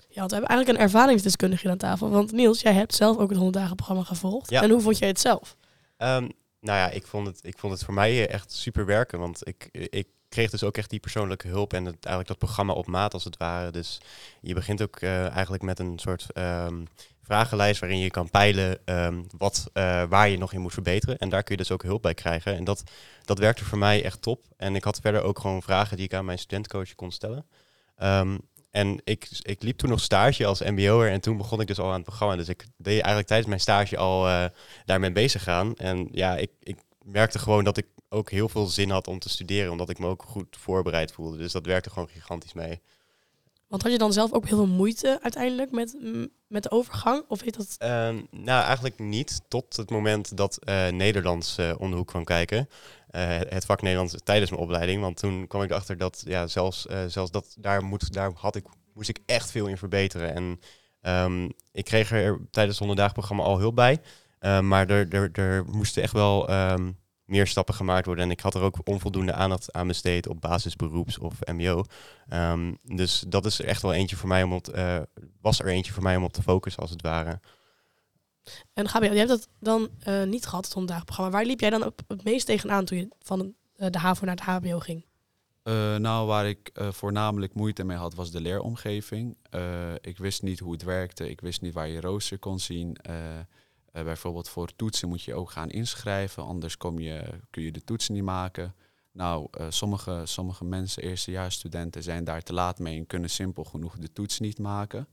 Ja, 0.07 0.19
want 0.19 0.31
we 0.31 0.37
hebben 0.37 0.55
eigenlijk 0.55 0.79
een 0.79 0.85
ervaringsdeskundige 0.85 1.69
aan 1.69 1.77
tafel. 1.77 2.09
Want 2.09 2.31
Niels, 2.31 2.61
jij 2.61 2.73
hebt 2.73 2.95
zelf 2.95 3.17
ook 3.17 3.29
het 3.29 3.37
100 3.37 3.57
dagen 3.57 3.75
programma 3.75 4.03
gevolgd. 4.03 4.51
En 4.51 4.69
hoe 4.69 4.81
vond 4.81 4.97
jij 4.97 5.07
het 5.07 5.19
zelf? 5.19 5.55
Um, 5.97 6.31
nou 6.63 6.77
ja, 6.77 6.89
ik 6.89 7.07
vond, 7.07 7.27
het, 7.27 7.39
ik 7.43 7.57
vond 7.57 7.73
het 7.73 7.83
voor 7.83 7.93
mij 7.93 8.27
echt 8.27 8.51
super 8.51 8.85
werken. 8.85 9.19
Want 9.19 9.47
ik, 9.47 9.69
ik 9.71 10.07
kreeg 10.29 10.49
dus 10.49 10.63
ook 10.63 10.77
echt 10.77 10.89
die 10.89 10.99
persoonlijke 10.99 11.47
hulp 11.47 11.73
en 11.73 11.85
het, 11.85 11.95
eigenlijk 11.95 12.27
dat 12.27 12.37
programma 12.37 12.73
op 12.73 12.87
maat 12.87 13.13
als 13.13 13.23
het 13.23 13.37
ware. 13.37 13.71
Dus 13.71 14.01
je 14.41 14.53
begint 14.53 14.81
ook 14.81 15.01
uh, 15.01 15.29
eigenlijk 15.29 15.63
met 15.63 15.79
een 15.79 15.99
soort 15.99 16.27
um, 16.33 16.87
vragenlijst 17.23 17.79
waarin 17.79 17.99
je 17.99 18.09
kan 18.09 18.29
peilen 18.29 18.79
um, 18.85 19.25
wat, 19.37 19.69
uh, 19.73 20.03
waar 20.03 20.29
je 20.29 20.37
nog 20.37 20.53
in 20.53 20.61
moet 20.61 20.73
verbeteren. 20.73 21.17
En 21.17 21.29
daar 21.29 21.43
kun 21.43 21.55
je 21.55 21.61
dus 21.61 21.71
ook 21.71 21.83
hulp 21.83 22.01
bij 22.01 22.13
krijgen. 22.13 22.55
En 22.55 22.63
dat, 22.63 22.83
dat 23.25 23.39
werkte 23.39 23.65
voor 23.65 23.77
mij 23.77 24.03
echt 24.03 24.21
top. 24.21 24.45
En 24.57 24.75
ik 24.75 24.83
had 24.83 24.99
verder 24.99 25.21
ook 25.21 25.39
gewoon 25.39 25.63
vragen 25.63 25.97
die 25.97 26.05
ik 26.05 26.13
aan 26.13 26.25
mijn 26.25 26.39
studentcoach 26.39 26.95
kon 26.95 27.11
stellen. 27.11 27.45
Um, 28.03 28.41
en 28.73 29.01
ik, 29.03 29.27
ik 29.41 29.63
liep 29.63 29.77
toen 29.77 29.89
nog 29.89 29.99
stage 29.99 30.45
als 30.45 30.61
mbo'er 30.61 31.11
en 31.11 31.21
toen 31.21 31.37
begon 31.37 31.61
ik 31.61 31.67
dus 31.67 31.79
al 31.79 31.87
aan 31.87 31.93
het 31.93 32.03
programma. 32.03 32.35
Dus 32.35 32.49
ik 32.49 32.65
deed 32.77 32.93
eigenlijk 32.93 33.27
tijdens 33.27 33.49
mijn 33.49 33.59
stage 33.59 33.97
al 33.97 34.27
uh, 34.27 34.45
daarmee 34.85 35.11
bezig 35.11 35.43
gaan. 35.43 35.75
En 35.75 36.07
ja, 36.11 36.37
ik, 36.37 36.51
ik 36.59 36.77
merkte 37.03 37.39
gewoon 37.39 37.63
dat 37.63 37.77
ik 37.77 37.87
ook 38.09 38.31
heel 38.31 38.49
veel 38.49 38.65
zin 38.65 38.89
had 38.89 39.07
om 39.07 39.19
te 39.19 39.29
studeren, 39.29 39.71
omdat 39.71 39.89
ik 39.89 39.99
me 39.99 40.07
ook 40.07 40.23
goed 40.23 40.57
voorbereid 40.59 41.11
voelde. 41.11 41.37
Dus 41.37 41.51
dat 41.51 41.65
werkte 41.65 41.89
gewoon 41.89 42.09
gigantisch 42.09 42.53
mee. 42.53 42.81
Want 43.67 43.83
had 43.83 43.91
je 43.91 43.97
dan 43.97 44.13
zelf 44.13 44.33
ook 44.33 44.47
heel 44.47 44.57
veel 44.57 44.75
moeite 44.75 45.19
uiteindelijk 45.21 45.71
met, 45.71 45.97
met 46.47 46.63
de 46.63 46.71
overgang? 46.71 47.23
Of 47.27 47.41
heet 47.41 47.57
dat? 47.57 47.75
Uh, 47.79 47.89
nou, 48.31 48.63
eigenlijk 48.63 48.99
niet. 48.99 49.41
Tot 49.47 49.75
het 49.75 49.89
moment 49.89 50.37
dat 50.37 50.59
uh, 50.69 50.87
Nederlands 50.87 51.57
uh, 51.59 51.73
om 51.77 51.89
de 51.89 51.95
hoek 51.95 52.07
kwam 52.07 52.23
kijken. 52.23 52.69
Uh, 53.15 53.37
het 53.49 53.65
vak 53.65 53.81
Nederlands 53.81 54.15
tijdens 54.23 54.49
mijn 54.49 54.63
opleiding. 54.63 55.01
Want 55.01 55.17
toen 55.17 55.47
kwam 55.47 55.61
ik 55.61 55.69
erachter 55.69 55.97
dat 55.97 56.23
ja, 56.25 56.47
zelfs, 56.47 56.85
zelfs 57.07 57.31
dat 57.31 57.55
daar, 57.59 57.83
moet, 57.83 58.13
daar 58.13 58.31
had 58.35 58.55
ik, 58.55 58.65
moest 58.93 59.09
ik 59.09 59.19
echt 59.25 59.51
veel 59.51 59.67
in 59.67 59.77
verbeteren. 59.77 60.33
En 60.33 60.59
um, 61.23 61.51
ik 61.71 61.85
kreeg 61.85 62.11
er 62.11 62.39
tijdens 62.51 62.79
het 62.79 62.87
100 62.87 63.13
programma 63.13 63.43
al 63.43 63.59
hulp 63.59 63.75
bij. 63.75 63.99
maar 64.61 64.89
er, 64.89 65.13
er, 65.13 65.29
er 65.31 65.65
moesten 65.65 66.03
echt 66.03 66.13
wel 66.13 66.51
um, 66.51 66.97
meer 67.25 67.47
stappen 67.47 67.73
gemaakt 67.73 68.05
worden. 68.05 68.25
En 68.25 68.31
ik 68.31 68.39
had 68.39 68.55
er 68.55 68.61
ook 68.61 68.79
onvoldoende 68.83 69.33
aandacht 69.33 69.71
aan 69.73 69.87
besteed 69.87 70.27
op 70.27 70.41
basisberoeps 70.41 71.17
of 71.17 71.33
MBO. 71.45 71.83
Um, 72.33 72.77
dus 72.83 73.23
dat 73.27 73.45
is 73.45 73.61
echt 73.61 73.81
wel 73.81 73.93
eentje 73.93 74.15
voor 74.15 74.29
mij 74.29 74.43
om 74.43 74.53
op, 74.53 74.67
was 75.41 75.59
er 75.59 75.67
eentje 75.67 75.93
voor 75.93 76.03
mij 76.03 76.15
om 76.15 76.23
op 76.23 76.33
te 76.33 76.41
focussen 76.41 76.81
als 76.81 76.91
het 76.91 77.01
ware. 77.01 77.39
En 78.73 78.89
Gabriel, 78.89 79.11
je 79.13 79.17
hebt 79.17 79.29
dat 79.29 79.47
dan 79.59 79.89
uh, 80.07 80.23
niet 80.23 80.45
gehad, 80.45 80.63
het 80.63 80.73
honderddagenprogramma. 80.73 81.37
Waar 81.37 81.45
liep 81.45 81.59
jij 81.59 81.69
dan 81.69 81.85
op 81.85 82.01
het 82.07 82.23
meest 82.23 82.45
tegenaan 82.45 82.85
toen 82.85 82.97
je 82.97 83.07
van 83.19 83.53
uh, 83.77 83.87
de 83.89 83.97
HAVO 83.97 84.25
naar 84.25 84.35
het 84.35 84.43
HBO 84.43 84.79
ging? 84.79 85.05
Uh, 85.63 85.95
nou, 85.95 86.27
waar 86.27 86.47
ik 86.47 86.71
voornamelijk 86.73 87.53
moeite 87.53 87.83
mee 87.83 87.97
had, 87.97 88.13
was 88.13 88.31
de 88.31 88.41
leeromgeving. 88.41 89.37
ik 90.01 90.17
wist 90.17 90.41
niet 90.41 90.59
hoe 90.59 90.71
het 90.71 90.83
werkte, 90.83 91.29
ik 91.29 91.41
wist 91.41 91.61
niet 91.61 91.73
waar 91.73 91.87
je 91.87 92.01
rooster 92.01 92.39
kon 92.39 92.59
zien. 92.59 92.97
Bijvoorbeeld 93.91 94.49
voor 94.49 94.75
toetsen 94.75 95.07
moet 95.07 95.21
je 95.21 95.33
ook 95.33 95.51
gaan 95.51 95.69
inschrijven, 95.69 96.43
anders 96.43 96.77
kom 96.77 96.99
je, 96.99 97.23
kun 97.49 97.63
je 97.63 97.71
de 97.71 97.83
toetsen 97.83 98.13
niet 98.13 98.23
maken. 98.23 98.75
Nou, 99.11 99.47
sommige, 99.69 100.21
sommige 100.23 100.65
mensen, 100.65 101.03
eerstejaarsstudenten, 101.03 102.03
zijn 102.03 102.23
daar 102.23 102.41
te 102.41 102.53
laat 102.53 102.79
mee 102.79 102.97
en 102.97 103.07
kunnen 103.07 103.29
simpel 103.29 103.63
genoeg 103.63 103.97
de 103.97 104.13
toets 104.13 104.39
niet 104.39 104.59
maken. 104.59 105.07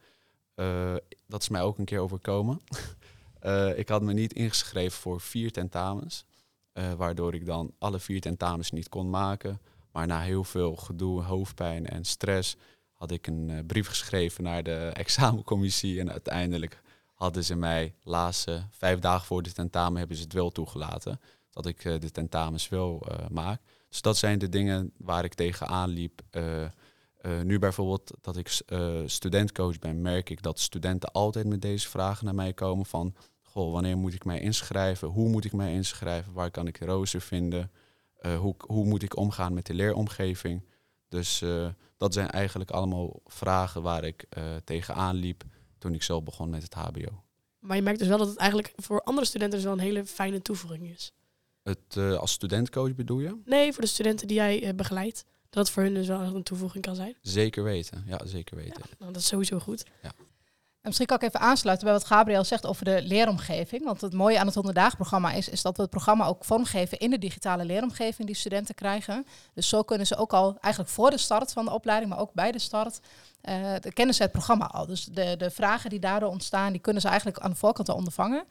Dat 1.26 1.42
is 1.42 1.48
mij 1.48 1.62
ook 1.62 1.78
een 1.78 1.84
keer 1.84 2.00
overkomen. 2.00 2.60
ik 3.76 3.88
had 3.88 4.02
me 4.02 4.12
niet 4.12 4.32
ingeschreven 4.32 4.98
voor 4.98 5.20
vier 5.20 5.52
tentamens, 5.52 6.24
waardoor 6.96 7.34
ik 7.34 7.46
dan 7.46 7.72
alle 7.78 7.98
vier 7.98 8.20
tentamens 8.20 8.70
niet 8.70 8.88
kon 8.88 9.10
maken. 9.10 9.60
Maar 9.92 10.06
na 10.06 10.20
heel 10.20 10.44
veel 10.44 10.76
gedoe, 10.76 11.22
hoofdpijn 11.22 11.86
en 11.86 12.04
stress 12.04 12.56
had 12.92 13.10
ik 13.10 13.26
een 13.26 13.64
brief 13.66 13.88
geschreven 13.88 14.44
naar 14.44 14.62
de 14.62 14.90
examencommissie 15.04 16.00
en 16.00 16.10
uiteindelijk 16.10 16.82
hadden 17.14 17.44
ze 17.44 17.54
mij 17.54 17.94
laatste 18.02 18.62
vijf 18.70 18.98
dagen 18.98 19.26
voor 19.26 19.42
de 19.42 19.52
tentamen 19.52 19.98
hebben 19.98 20.16
ze 20.16 20.22
het 20.22 20.32
wel 20.32 20.50
toegelaten. 20.50 21.20
Dat 21.50 21.66
ik 21.66 21.82
de 21.82 22.10
tentamens 22.10 22.68
wel 22.68 23.06
maak. 23.30 23.60
Dus 23.88 24.02
dat 24.02 24.16
zijn 24.16 24.38
de 24.38 24.48
dingen 24.48 24.92
waar 24.96 25.24
ik 25.24 25.34
tegenaan 25.34 25.88
liep. 25.88 26.22
Uh, 27.26 27.40
nu 27.40 27.58
bijvoorbeeld 27.58 28.12
dat 28.20 28.36
ik 28.36 28.62
studentcoach 29.06 29.78
ben, 29.78 30.02
merk 30.02 30.30
ik 30.30 30.42
dat 30.42 30.58
studenten 30.58 31.12
altijd 31.12 31.46
met 31.46 31.62
deze 31.62 31.88
vragen 31.88 32.24
naar 32.24 32.34
mij 32.34 32.52
komen 32.52 32.86
van... 32.86 33.14
Goh, 33.42 33.72
wanneer 33.72 33.96
moet 33.96 34.14
ik 34.14 34.24
mij 34.24 34.40
inschrijven? 34.40 35.08
Hoe 35.08 35.28
moet 35.28 35.44
ik 35.44 35.52
mij 35.52 35.72
inschrijven? 35.72 36.32
Waar 36.32 36.50
kan 36.50 36.66
ik 36.66 36.78
de 36.78 36.84
rooster 36.84 37.20
vinden? 37.20 37.70
hoe, 38.38 38.54
hoe 38.66 38.84
moet 38.84 39.02
ik 39.02 39.16
omgaan 39.16 39.54
met 39.54 39.66
de 39.66 39.74
leeromgeving? 39.74 40.64
Dus 41.08 41.44
dat 41.96 42.14
zijn 42.14 42.30
eigenlijk 42.30 42.70
allemaal 42.70 43.20
vragen 43.26 43.82
waar 43.82 44.04
ik 44.04 44.24
tegenaan 44.64 45.16
liep 45.16 45.44
toen 45.78 45.94
ik 45.94 46.02
zelf 46.02 46.22
begon 46.22 46.50
met 46.50 46.62
het 46.62 46.74
HBO. 46.74 47.22
Maar 47.58 47.76
je 47.76 47.82
merkt 47.82 47.98
dus 47.98 48.08
wel 48.08 48.18
dat 48.18 48.28
het 48.28 48.38
eigenlijk 48.38 48.72
voor 48.76 49.02
andere 49.02 49.26
studenten 49.26 49.58
dus 49.58 49.66
wel 49.66 49.76
een 49.76 49.84
hele 49.84 50.06
fijne 50.06 50.42
toevoeging 50.42 50.88
is. 50.88 51.12
Het, 51.62 51.96
als 51.96 52.32
studentcoach 52.32 52.94
bedoel 52.94 53.20
je? 53.20 53.36
Nee, 53.44 53.72
voor 53.72 53.82
de 53.82 53.88
studenten 53.88 54.26
die 54.26 54.36
jij 54.36 54.74
begeleidt. 54.74 55.24
Dat 55.50 55.70
voor 55.70 55.82
hun 55.82 55.94
dus 55.94 56.06
wel 56.06 56.20
een 56.20 56.42
toevoeging 56.42 56.84
kan 56.84 56.94
zijn. 56.94 57.16
Zeker 57.22 57.62
weten, 57.62 58.04
ja, 58.06 58.26
zeker 58.26 58.56
weten. 58.56 58.82
Ja, 58.88 58.96
nou, 58.98 59.12
dat 59.12 59.20
is 59.20 59.28
sowieso 59.28 59.58
goed. 59.58 59.84
Ja. 60.02 60.12
En 60.90 60.96
misschien 60.96 61.18
kan 61.18 61.28
ik 61.28 61.34
even 61.34 61.48
aansluiten 61.48 61.86
bij 61.86 61.96
wat 61.96 62.06
Gabriel 62.06 62.44
zegt 62.44 62.66
over 62.66 62.84
de 62.84 63.02
leeromgeving. 63.02 63.84
Want 63.84 64.00
het 64.00 64.12
mooie 64.12 64.38
aan 64.38 64.46
het 64.46 64.54
100 64.54 64.96
programma 64.96 65.32
is, 65.32 65.48
is 65.48 65.62
dat 65.62 65.76
we 65.76 65.82
het 65.82 65.90
programma 65.90 66.26
ook 66.26 66.44
vormgeven 66.44 66.98
in 66.98 67.10
de 67.10 67.18
digitale 67.18 67.64
leeromgeving 67.64 68.26
die 68.26 68.36
studenten 68.36 68.74
krijgen. 68.74 69.26
Dus 69.54 69.68
zo 69.68 69.82
kunnen 69.82 70.06
ze 70.06 70.16
ook 70.16 70.32
al 70.32 70.56
eigenlijk 70.60 70.94
voor 70.94 71.10
de 71.10 71.18
start 71.18 71.52
van 71.52 71.64
de 71.64 71.70
opleiding, 71.70 72.10
maar 72.10 72.20
ook 72.20 72.32
bij 72.32 72.52
de 72.52 72.58
start, 72.58 73.00
uh, 73.44 73.74
kennen 73.92 74.14
ze 74.14 74.22
het 74.22 74.32
programma 74.32 74.66
al. 74.66 74.86
Dus 74.86 75.04
de, 75.04 75.34
de 75.36 75.50
vragen 75.50 75.90
die 75.90 75.98
daardoor 75.98 76.30
ontstaan, 76.30 76.72
die 76.72 76.80
kunnen 76.80 77.02
ze 77.02 77.08
eigenlijk 77.08 77.38
aan 77.38 77.50
de 77.50 77.56
voorkant 77.56 77.88
al 77.88 77.96
ondervangen. 77.96 78.44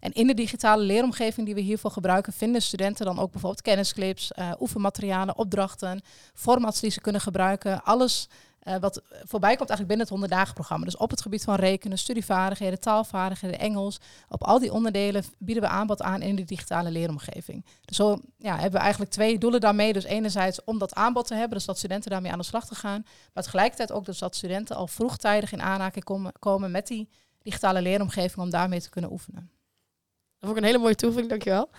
En 0.00 0.12
in 0.12 0.26
de 0.26 0.34
digitale 0.34 0.82
leeromgeving 0.82 1.46
die 1.46 1.54
we 1.54 1.60
hiervoor 1.60 1.90
gebruiken, 1.90 2.32
vinden 2.32 2.62
studenten 2.62 3.06
dan 3.06 3.18
ook 3.18 3.30
bijvoorbeeld 3.30 3.62
kennisclips, 3.62 4.32
uh, 4.38 4.52
oefenmaterialen, 4.60 5.38
opdrachten, 5.38 6.02
formats 6.34 6.80
die 6.80 6.90
ze 6.90 7.00
kunnen 7.00 7.20
gebruiken. 7.20 7.82
Alles 7.82 8.28
uh, 8.68 8.76
wat 8.76 9.02
voorbij 9.08 9.56
komt 9.56 9.68
eigenlijk 9.68 9.88
binnen 9.88 9.98
het 9.98 10.08
100 10.08 10.32
dagen 10.32 10.54
programma. 10.54 10.84
Dus 10.84 10.96
op 10.96 11.10
het 11.10 11.22
gebied 11.22 11.44
van 11.44 11.54
rekenen, 11.54 11.98
studievaardigheden, 11.98 12.80
taalvaardigheden, 12.80 13.58
Engels. 13.58 14.00
Op 14.28 14.42
al 14.42 14.58
die 14.58 14.72
onderdelen 14.72 15.24
bieden 15.38 15.62
we 15.62 15.68
aanbod 15.68 16.02
aan 16.02 16.22
in 16.22 16.36
de 16.36 16.44
digitale 16.44 16.90
leeromgeving. 16.90 17.64
Dus 17.84 17.96
zo 17.96 18.20
ja, 18.36 18.52
hebben 18.52 18.72
we 18.72 18.78
eigenlijk 18.78 19.10
twee 19.10 19.38
doelen 19.38 19.60
daarmee. 19.60 19.92
Dus 19.92 20.04
enerzijds 20.04 20.64
om 20.64 20.78
dat 20.78 20.94
aanbod 20.94 21.26
te 21.26 21.34
hebben, 21.34 21.56
dus 21.56 21.66
dat 21.66 21.78
studenten 21.78 22.10
daarmee 22.10 22.32
aan 22.32 22.38
de 22.38 22.44
slag 22.44 22.66
te 22.66 22.74
gaan. 22.74 23.06
Maar 23.32 23.42
tegelijkertijd 23.42 23.92
ook 23.92 24.04
dus 24.04 24.18
dat 24.18 24.36
studenten 24.36 24.76
al 24.76 24.86
vroegtijdig 24.86 25.52
in 25.52 25.62
aanraking 25.62 26.04
komen, 26.04 26.32
komen 26.38 26.70
met 26.70 26.86
die 26.86 27.08
digitale 27.42 27.82
leeromgeving 27.82 28.44
om 28.44 28.50
daarmee 28.50 28.80
te 28.80 28.90
kunnen 28.90 29.12
oefenen. 29.12 29.50
Dat 30.38 30.48
vond 30.48 30.56
ik 30.56 30.58
een 30.58 30.68
hele 30.68 30.78
mooie 30.78 30.94
toevoeging, 30.94 31.28
dankjewel. 31.28 31.70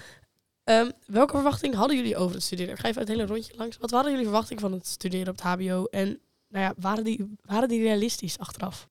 Um, 0.63 0.91
welke 1.05 1.33
verwachting 1.33 1.75
hadden 1.75 1.95
jullie 1.95 2.17
over 2.17 2.35
het 2.35 2.43
studeren? 2.43 2.73
Ik 2.73 2.79
ga 2.79 2.87
even 2.87 3.01
het 3.01 3.09
hele 3.09 3.25
rondje 3.25 3.53
langs. 3.55 3.77
Wat 3.77 3.91
waren 3.91 4.09
jullie 4.09 4.25
verwachtingen 4.25 4.61
van 4.61 4.71
het 4.71 4.87
studeren 4.87 5.27
op 5.27 5.35
het 5.35 5.43
HBO? 5.43 5.83
En 5.83 6.19
nou 6.47 6.65
ja, 6.65 6.73
waren, 6.77 7.03
die, 7.03 7.35
waren 7.41 7.69
die 7.69 7.81
realistisch 7.81 8.39
achteraf? 8.39 8.89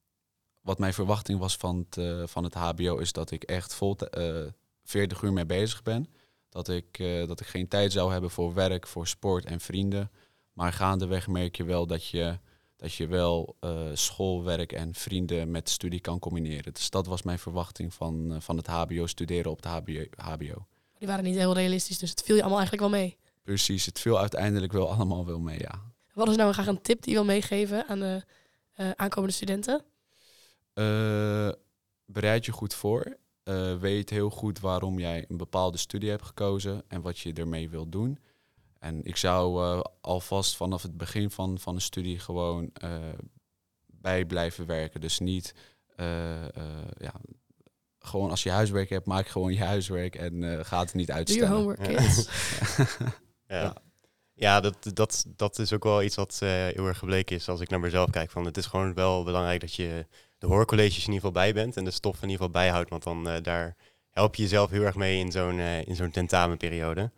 Wat 0.60 0.78
mijn 0.78 0.94
verwachting 0.94 1.38
was 1.38 1.56
van 1.56 1.78
het, 1.78 1.96
uh, 1.96 2.26
van 2.26 2.44
het 2.44 2.54
HBO 2.54 2.96
is 2.96 3.12
dat 3.12 3.30
ik 3.30 3.42
echt 3.42 3.74
vol 3.74 3.96
uh, 4.18 4.46
40 4.84 5.22
uur 5.22 5.32
mee 5.32 5.46
bezig 5.46 5.82
ben. 5.82 6.06
Dat 6.48 6.68
ik, 6.68 6.98
uh, 6.98 7.26
dat 7.26 7.40
ik 7.40 7.46
geen 7.46 7.68
tijd 7.68 7.92
zou 7.92 8.12
hebben 8.12 8.30
voor 8.30 8.54
werk, 8.54 8.86
voor 8.86 9.06
sport 9.06 9.44
en 9.44 9.60
vrienden. 9.60 10.10
Maar 10.52 10.72
gaandeweg 10.72 11.26
merk 11.28 11.56
je 11.56 11.64
wel 11.64 11.86
dat 11.86 12.06
je, 12.06 12.38
dat 12.76 12.94
je 12.94 13.06
wel 13.06 13.56
uh, 13.60 13.80
schoolwerk 13.92 14.72
en 14.72 14.94
vrienden 14.94 15.50
met 15.50 15.68
studie 15.68 16.00
kan 16.00 16.18
combineren. 16.18 16.72
Dus 16.72 16.90
dat 16.90 17.06
was 17.06 17.22
mijn 17.22 17.38
verwachting 17.38 17.94
van, 17.94 18.36
van 18.38 18.56
het 18.56 18.66
HBO, 18.66 19.06
studeren 19.06 19.50
op 19.50 19.62
het 19.62 19.66
HBO, 19.66 20.04
HBO. 20.16 20.66
Die 20.98 21.08
waren 21.08 21.24
niet 21.24 21.36
heel 21.36 21.54
realistisch, 21.54 21.98
dus 21.98 22.10
het 22.10 22.22
viel 22.22 22.34
je 22.34 22.40
allemaal 22.40 22.60
eigenlijk 22.60 22.90
wel 22.90 23.00
mee. 23.00 23.16
Precies, 23.42 23.86
het 23.86 24.00
viel 24.00 24.18
uiteindelijk 24.18 24.72
wel 24.72 24.92
allemaal 24.92 25.26
wel 25.26 25.40
mee, 25.40 25.58
ja. 25.58 25.94
Wat 26.16 26.28
is 26.28 26.36
nou 26.36 26.52
graag 26.52 26.66
een 26.66 26.82
tip 26.82 27.02
die 27.02 27.12
je 27.12 27.18
wil 27.18 27.26
meegeven 27.26 27.86
aan 27.86 27.98
de 27.98 28.22
aankomende 28.96 29.34
studenten? 29.34 29.84
bereid 32.06 32.44
je 32.44 32.52
goed 32.52 32.74
voor. 32.74 33.16
Uh, 33.44 33.76
weet 33.78 34.10
heel 34.10 34.30
goed 34.30 34.60
waarom 34.60 34.98
jij 34.98 35.24
een 35.28 35.36
bepaalde 35.36 35.78
studie 35.78 36.10
hebt 36.10 36.22
gekozen 36.22 36.82
en 36.88 37.00
wat 37.00 37.18
je 37.18 37.32
ermee 37.32 37.70
wilt 37.70 37.92
doen. 37.92 38.18
En 38.78 39.04
ik 39.04 39.16
zou 39.16 39.64
uh, 39.64 39.80
alvast 40.00 40.56
vanaf 40.56 40.82
het 40.82 40.96
begin 40.96 41.30
van, 41.30 41.58
van 41.58 41.74
een 41.74 41.80
studie 41.80 42.18
gewoon 42.18 42.70
uh, 42.84 42.96
bij 43.86 44.24
blijven 44.24 44.66
werken. 44.66 45.00
Dus 45.00 45.18
niet, 45.18 45.54
ja, 46.98 47.12
gewoon 47.98 48.30
als 48.30 48.42
je 48.42 48.50
huiswerk 48.50 48.88
hebt, 48.88 49.06
maak 49.06 49.26
gewoon 49.26 49.52
je 49.52 49.64
huiswerk 49.64 50.14
en 50.14 50.64
ga 50.64 50.80
het 50.80 50.94
niet 50.94 51.10
uitstellen. 51.10 51.48
Doe 51.48 51.58
je 51.58 51.64
homework, 51.64 51.96
kids. 51.96 52.28
ja. 53.48 53.60
ja. 53.60 53.76
Ja, 54.38 54.60
dat, 54.60 54.76
dat, 54.94 55.26
dat 55.36 55.58
is 55.58 55.72
ook 55.72 55.84
wel 55.84 56.02
iets 56.02 56.16
wat 56.16 56.38
heel 56.40 56.86
erg 56.86 56.98
gebleken 56.98 57.36
is 57.36 57.48
als 57.48 57.60
ik 57.60 57.68
naar 57.68 57.80
mezelf 57.80 58.10
kijk. 58.10 58.30
Van 58.30 58.44
het 58.44 58.56
is 58.56 58.66
gewoon 58.66 58.94
wel 58.94 59.24
belangrijk 59.24 59.60
dat 59.60 59.74
je 59.74 60.06
de 60.38 60.46
hoorcolleges 60.46 61.06
in 61.06 61.12
ieder 61.12 61.14
geval 61.14 61.30
bij 61.30 61.52
bent 61.52 61.76
en 61.76 61.84
de 61.84 61.90
stof 61.90 62.14
in 62.14 62.28
ieder 62.28 62.36
geval 62.36 62.50
bijhoudt. 62.50 62.90
Want 62.90 63.02
dan 63.02 63.28
uh, 63.28 63.34
daar 63.42 63.76
help 64.10 64.34
je 64.34 64.42
jezelf 64.42 64.70
heel 64.70 64.82
erg 64.82 64.94
mee 64.94 65.18
in 65.18 65.32
zo'n 65.32 65.58
uh, 65.58 65.86
in 65.86 65.96
zo'n 65.96 66.10
tentamenperiode. 66.10 67.10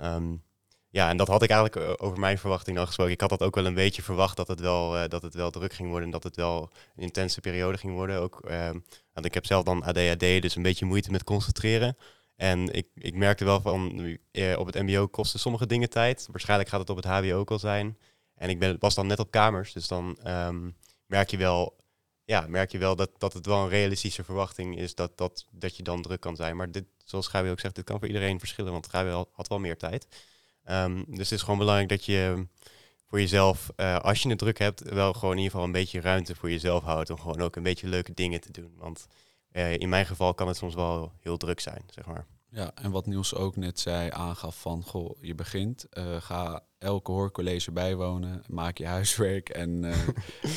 Um, 0.00 0.44
ja, 0.90 1.08
en 1.08 1.16
dat 1.16 1.28
had 1.28 1.42
ik 1.42 1.50
eigenlijk 1.50 1.86
eh, 1.86 2.06
over 2.06 2.18
mijn 2.18 2.38
verwachting 2.38 2.78
al 2.78 2.86
gesproken. 2.86 3.12
Ik 3.12 3.20
had 3.20 3.30
dat 3.30 3.42
ook 3.42 3.54
wel 3.54 3.66
een 3.66 3.74
beetje 3.74 4.02
verwacht 4.02 4.36
dat 4.36 4.48
het 4.48 4.60
wel, 4.60 5.08
dat 5.08 5.22
het 5.22 5.34
wel 5.34 5.50
druk 5.50 5.72
ging 5.72 5.88
worden 5.88 6.06
en 6.06 6.12
dat 6.12 6.22
het 6.22 6.36
wel 6.36 6.70
een 6.96 7.02
intense 7.02 7.40
periode 7.40 7.78
ging 7.78 7.92
worden. 7.92 8.20
Ook, 8.20 8.40
uh, 8.48 8.70
want 9.12 9.26
ik 9.26 9.34
heb 9.34 9.46
zelf 9.46 9.64
dan 9.64 9.82
ADHD, 9.82 10.42
dus 10.42 10.56
een 10.56 10.62
beetje 10.62 10.84
moeite 10.84 11.10
met 11.10 11.24
concentreren. 11.24 11.96
En 12.36 12.74
ik, 12.74 12.86
ik 12.94 13.14
merkte 13.14 13.44
wel 13.44 13.60
van, 13.60 13.98
uh, 14.32 14.58
op 14.58 14.66
het 14.66 14.82
mbo 14.82 15.06
kosten 15.06 15.40
sommige 15.40 15.66
dingen 15.66 15.90
tijd. 15.90 16.28
Waarschijnlijk 16.30 16.68
gaat 16.68 16.80
het 16.80 16.90
op 16.90 16.96
het 16.96 17.04
hbo 17.04 17.38
ook 17.38 17.50
al 17.50 17.58
zijn. 17.58 17.98
En 18.34 18.48
ik 18.48 18.58
ben, 18.58 18.76
was 18.78 18.94
dan 18.94 19.06
net 19.06 19.18
op 19.18 19.30
kamers, 19.30 19.72
dus 19.72 19.88
dan 19.88 20.18
um, 20.26 20.76
merk 21.06 21.30
je 21.30 21.36
wel 21.36 21.76
ja, 22.26 22.46
merk 22.48 22.72
je 22.72 22.78
wel 22.78 22.96
dat, 22.96 23.10
dat 23.18 23.32
het 23.32 23.46
wel 23.46 23.62
een 23.62 23.68
realistische 23.68 24.24
verwachting 24.24 24.78
is 24.78 24.94
dat, 24.94 25.18
dat, 25.18 25.46
dat 25.50 25.76
je 25.76 25.82
dan 25.82 26.02
druk 26.02 26.20
kan 26.20 26.36
zijn. 26.36 26.56
Maar 26.56 26.70
dit, 26.70 26.84
zoals 27.04 27.26
Gabi 27.26 27.50
ook 27.50 27.60
zegt, 27.60 27.74
dit 27.74 27.84
kan 27.84 27.98
voor 27.98 28.06
iedereen 28.06 28.38
verschillen, 28.38 28.72
want 28.72 28.88
Gabi 28.88 29.26
had 29.32 29.48
wel 29.48 29.58
meer 29.58 29.76
tijd. 29.76 30.06
Um, 30.70 31.04
dus 31.08 31.18
het 31.18 31.38
is 31.38 31.42
gewoon 31.42 31.58
belangrijk 31.58 31.88
dat 31.88 32.04
je 32.04 32.46
voor 33.06 33.20
jezelf, 33.20 33.70
uh, 33.76 33.98
als 33.98 34.22
je 34.22 34.28
het 34.28 34.38
druk 34.38 34.58
hebt, 34.58 34.82
wel 34.82 35.12
gewoon 35.12 35.30
in 35.30 35.36
ieder 35.36 35.50
geval 35.50 35.66
een 35.66 35.72
beetje 35.72 36.00
ruimte 36.00 36.34
voor 36.34 36.50
jezelf 36.50 36.82
houdt 36.82 37.10
om 37.10 37.20
gewoon 37.20 37.40
ook 37.40 37.56
een 37.56 37.62
beetje 37.62 37.88
leuke 37.88 38.14
dingen 38.14 38.40
te 38.40 38.52
doen. 38.52 38.72
Want 38.76 39.06
uh, 39.56 39.74
in 39.74 39.88
mijn 39.88 40.06
geval 40.06 40.34
kan 40.34 40.48
het 40.48 40.56
soms 40.56 40.74
wel 40.74 41.12
heel 41.20 41.36
druk 41.36 41.60
zijn, 41.60 41.82
zeg 41.90 42.06
maar. 42.06 42.26
Ja, 42.50 42.70
en 42.74 42.90
wat 42.90 43.06
Niels 43.06 43.34
ook 43.34 43.56
net 43.56 43.80
zei, 43.80 44.10
aangaf 44.10 44.60
van, 44.60 44.82
goh, 44.82 45.16
je 45.20 45.34
begint, 45.34 45.86
uh, 45.92 46.20
ga 46.20 46.62
elke 46.78 47.10
hoorcollege 47.10 47.72
bijwonen, 47.72 48.42
maak 48.48 48.78
je 48.78 48.86
huiswerk 48.86 49.48
en 49.48 49.82
uh, 49.82 49.96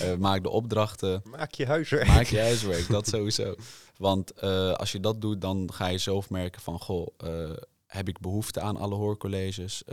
uh, 0.04 0.16
maak 0.28 0.44
de 0.44 0.50
opdrachten. 0.50 1.22
Maak 1.24 1.54
je 1.54 1.66
huiswerk. 1.66 2.08
Maak 2.08 2.26
je 2.26 2.40
huiswerk, 2.40 2.90
dat 2.90 3.08
sowieso. 3.08 3.56
Want 3.98 4.42
als 4.78 4.92
je 4.92 5.00
dat 5.00 5.22
doet, 5.22 5.42
dan 5.42 5.74
ga 5.74 5.88
je 5.88 5.98
zelf 5.98 6.30
merken 6.30 6.62
van, 6.62 6.80
goh, 6.80 7.08
heb 7.86 8.08
ik 8.08 8.20
behoefte 8.20 8.62
aan 8.62 8.78
alle 8.78 8.96
hoorcolleges? 8.96 9.84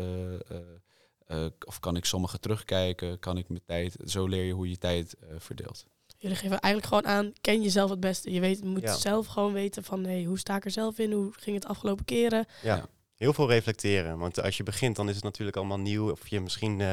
of 1.66 1.80
kan 1.80 1.96
ik 1.96 2.04
sommige 2.04 2.38
terugkijken? 2.38 3.18
Kan 3.18 3.38
ik 3.38 3.48
mijn 3.48 3.64
tijd, 3.66 3.96
zo 4.04 4.26
leer 4.26 4.44
je 4.44 4.52
hoe 4.52 4.70
je 4.70 4.78
tijd 4.78 5.16
verdeelt. 5.38 5.86
Jullie 6.18 6.36
geven 6.36 6.60
eigenlijk 6.60 6.86
gewoon 6.86 7.16
aan, 7.16 7.32
ken 7.40 7.62
jezelf 7.62 7.90
het 7.90 8.00
beste. 8.00 8.32
Je 8.32 8.40
weet, 8.40 8.64
moet 8.64 8.90
zelf 8.90 9.26
gewoon 9.26 9.52
weten 9.52 9.84
van, 9.84 10.04
hey, 10.04 10.24
hoe 10.24 10.38
sta 10.38 10.56
ik 10.56 10.64
er 10.64 10.70
zelf 10.70 10.98
in? 10.98 11.12
Hoe 11.12 11.32
ging 11.36 11.56
het 11.56 11.66
afgelopen 11.66 12.04
keren? 12.04 12.46
Ja, 12.62 12.86
heel 13.16 13.32
veel 13.32 13.48
reflecteren. 13.48 14.18
Want 14.18 14.42
als 14.42 14.56
je 14.56 14.62
begint, 14.62 14.96
dan 14.96 15.08
is 15.08 15.14
het 15.14 15.24
natuurlijk 15.24 15.56
allemaal 15.56 15.78
nieuw. 15.78 16.10
Of 16.10 16.28
je 16.28 16.40
misschien 16.40 16.78
uh, 16.80 16.92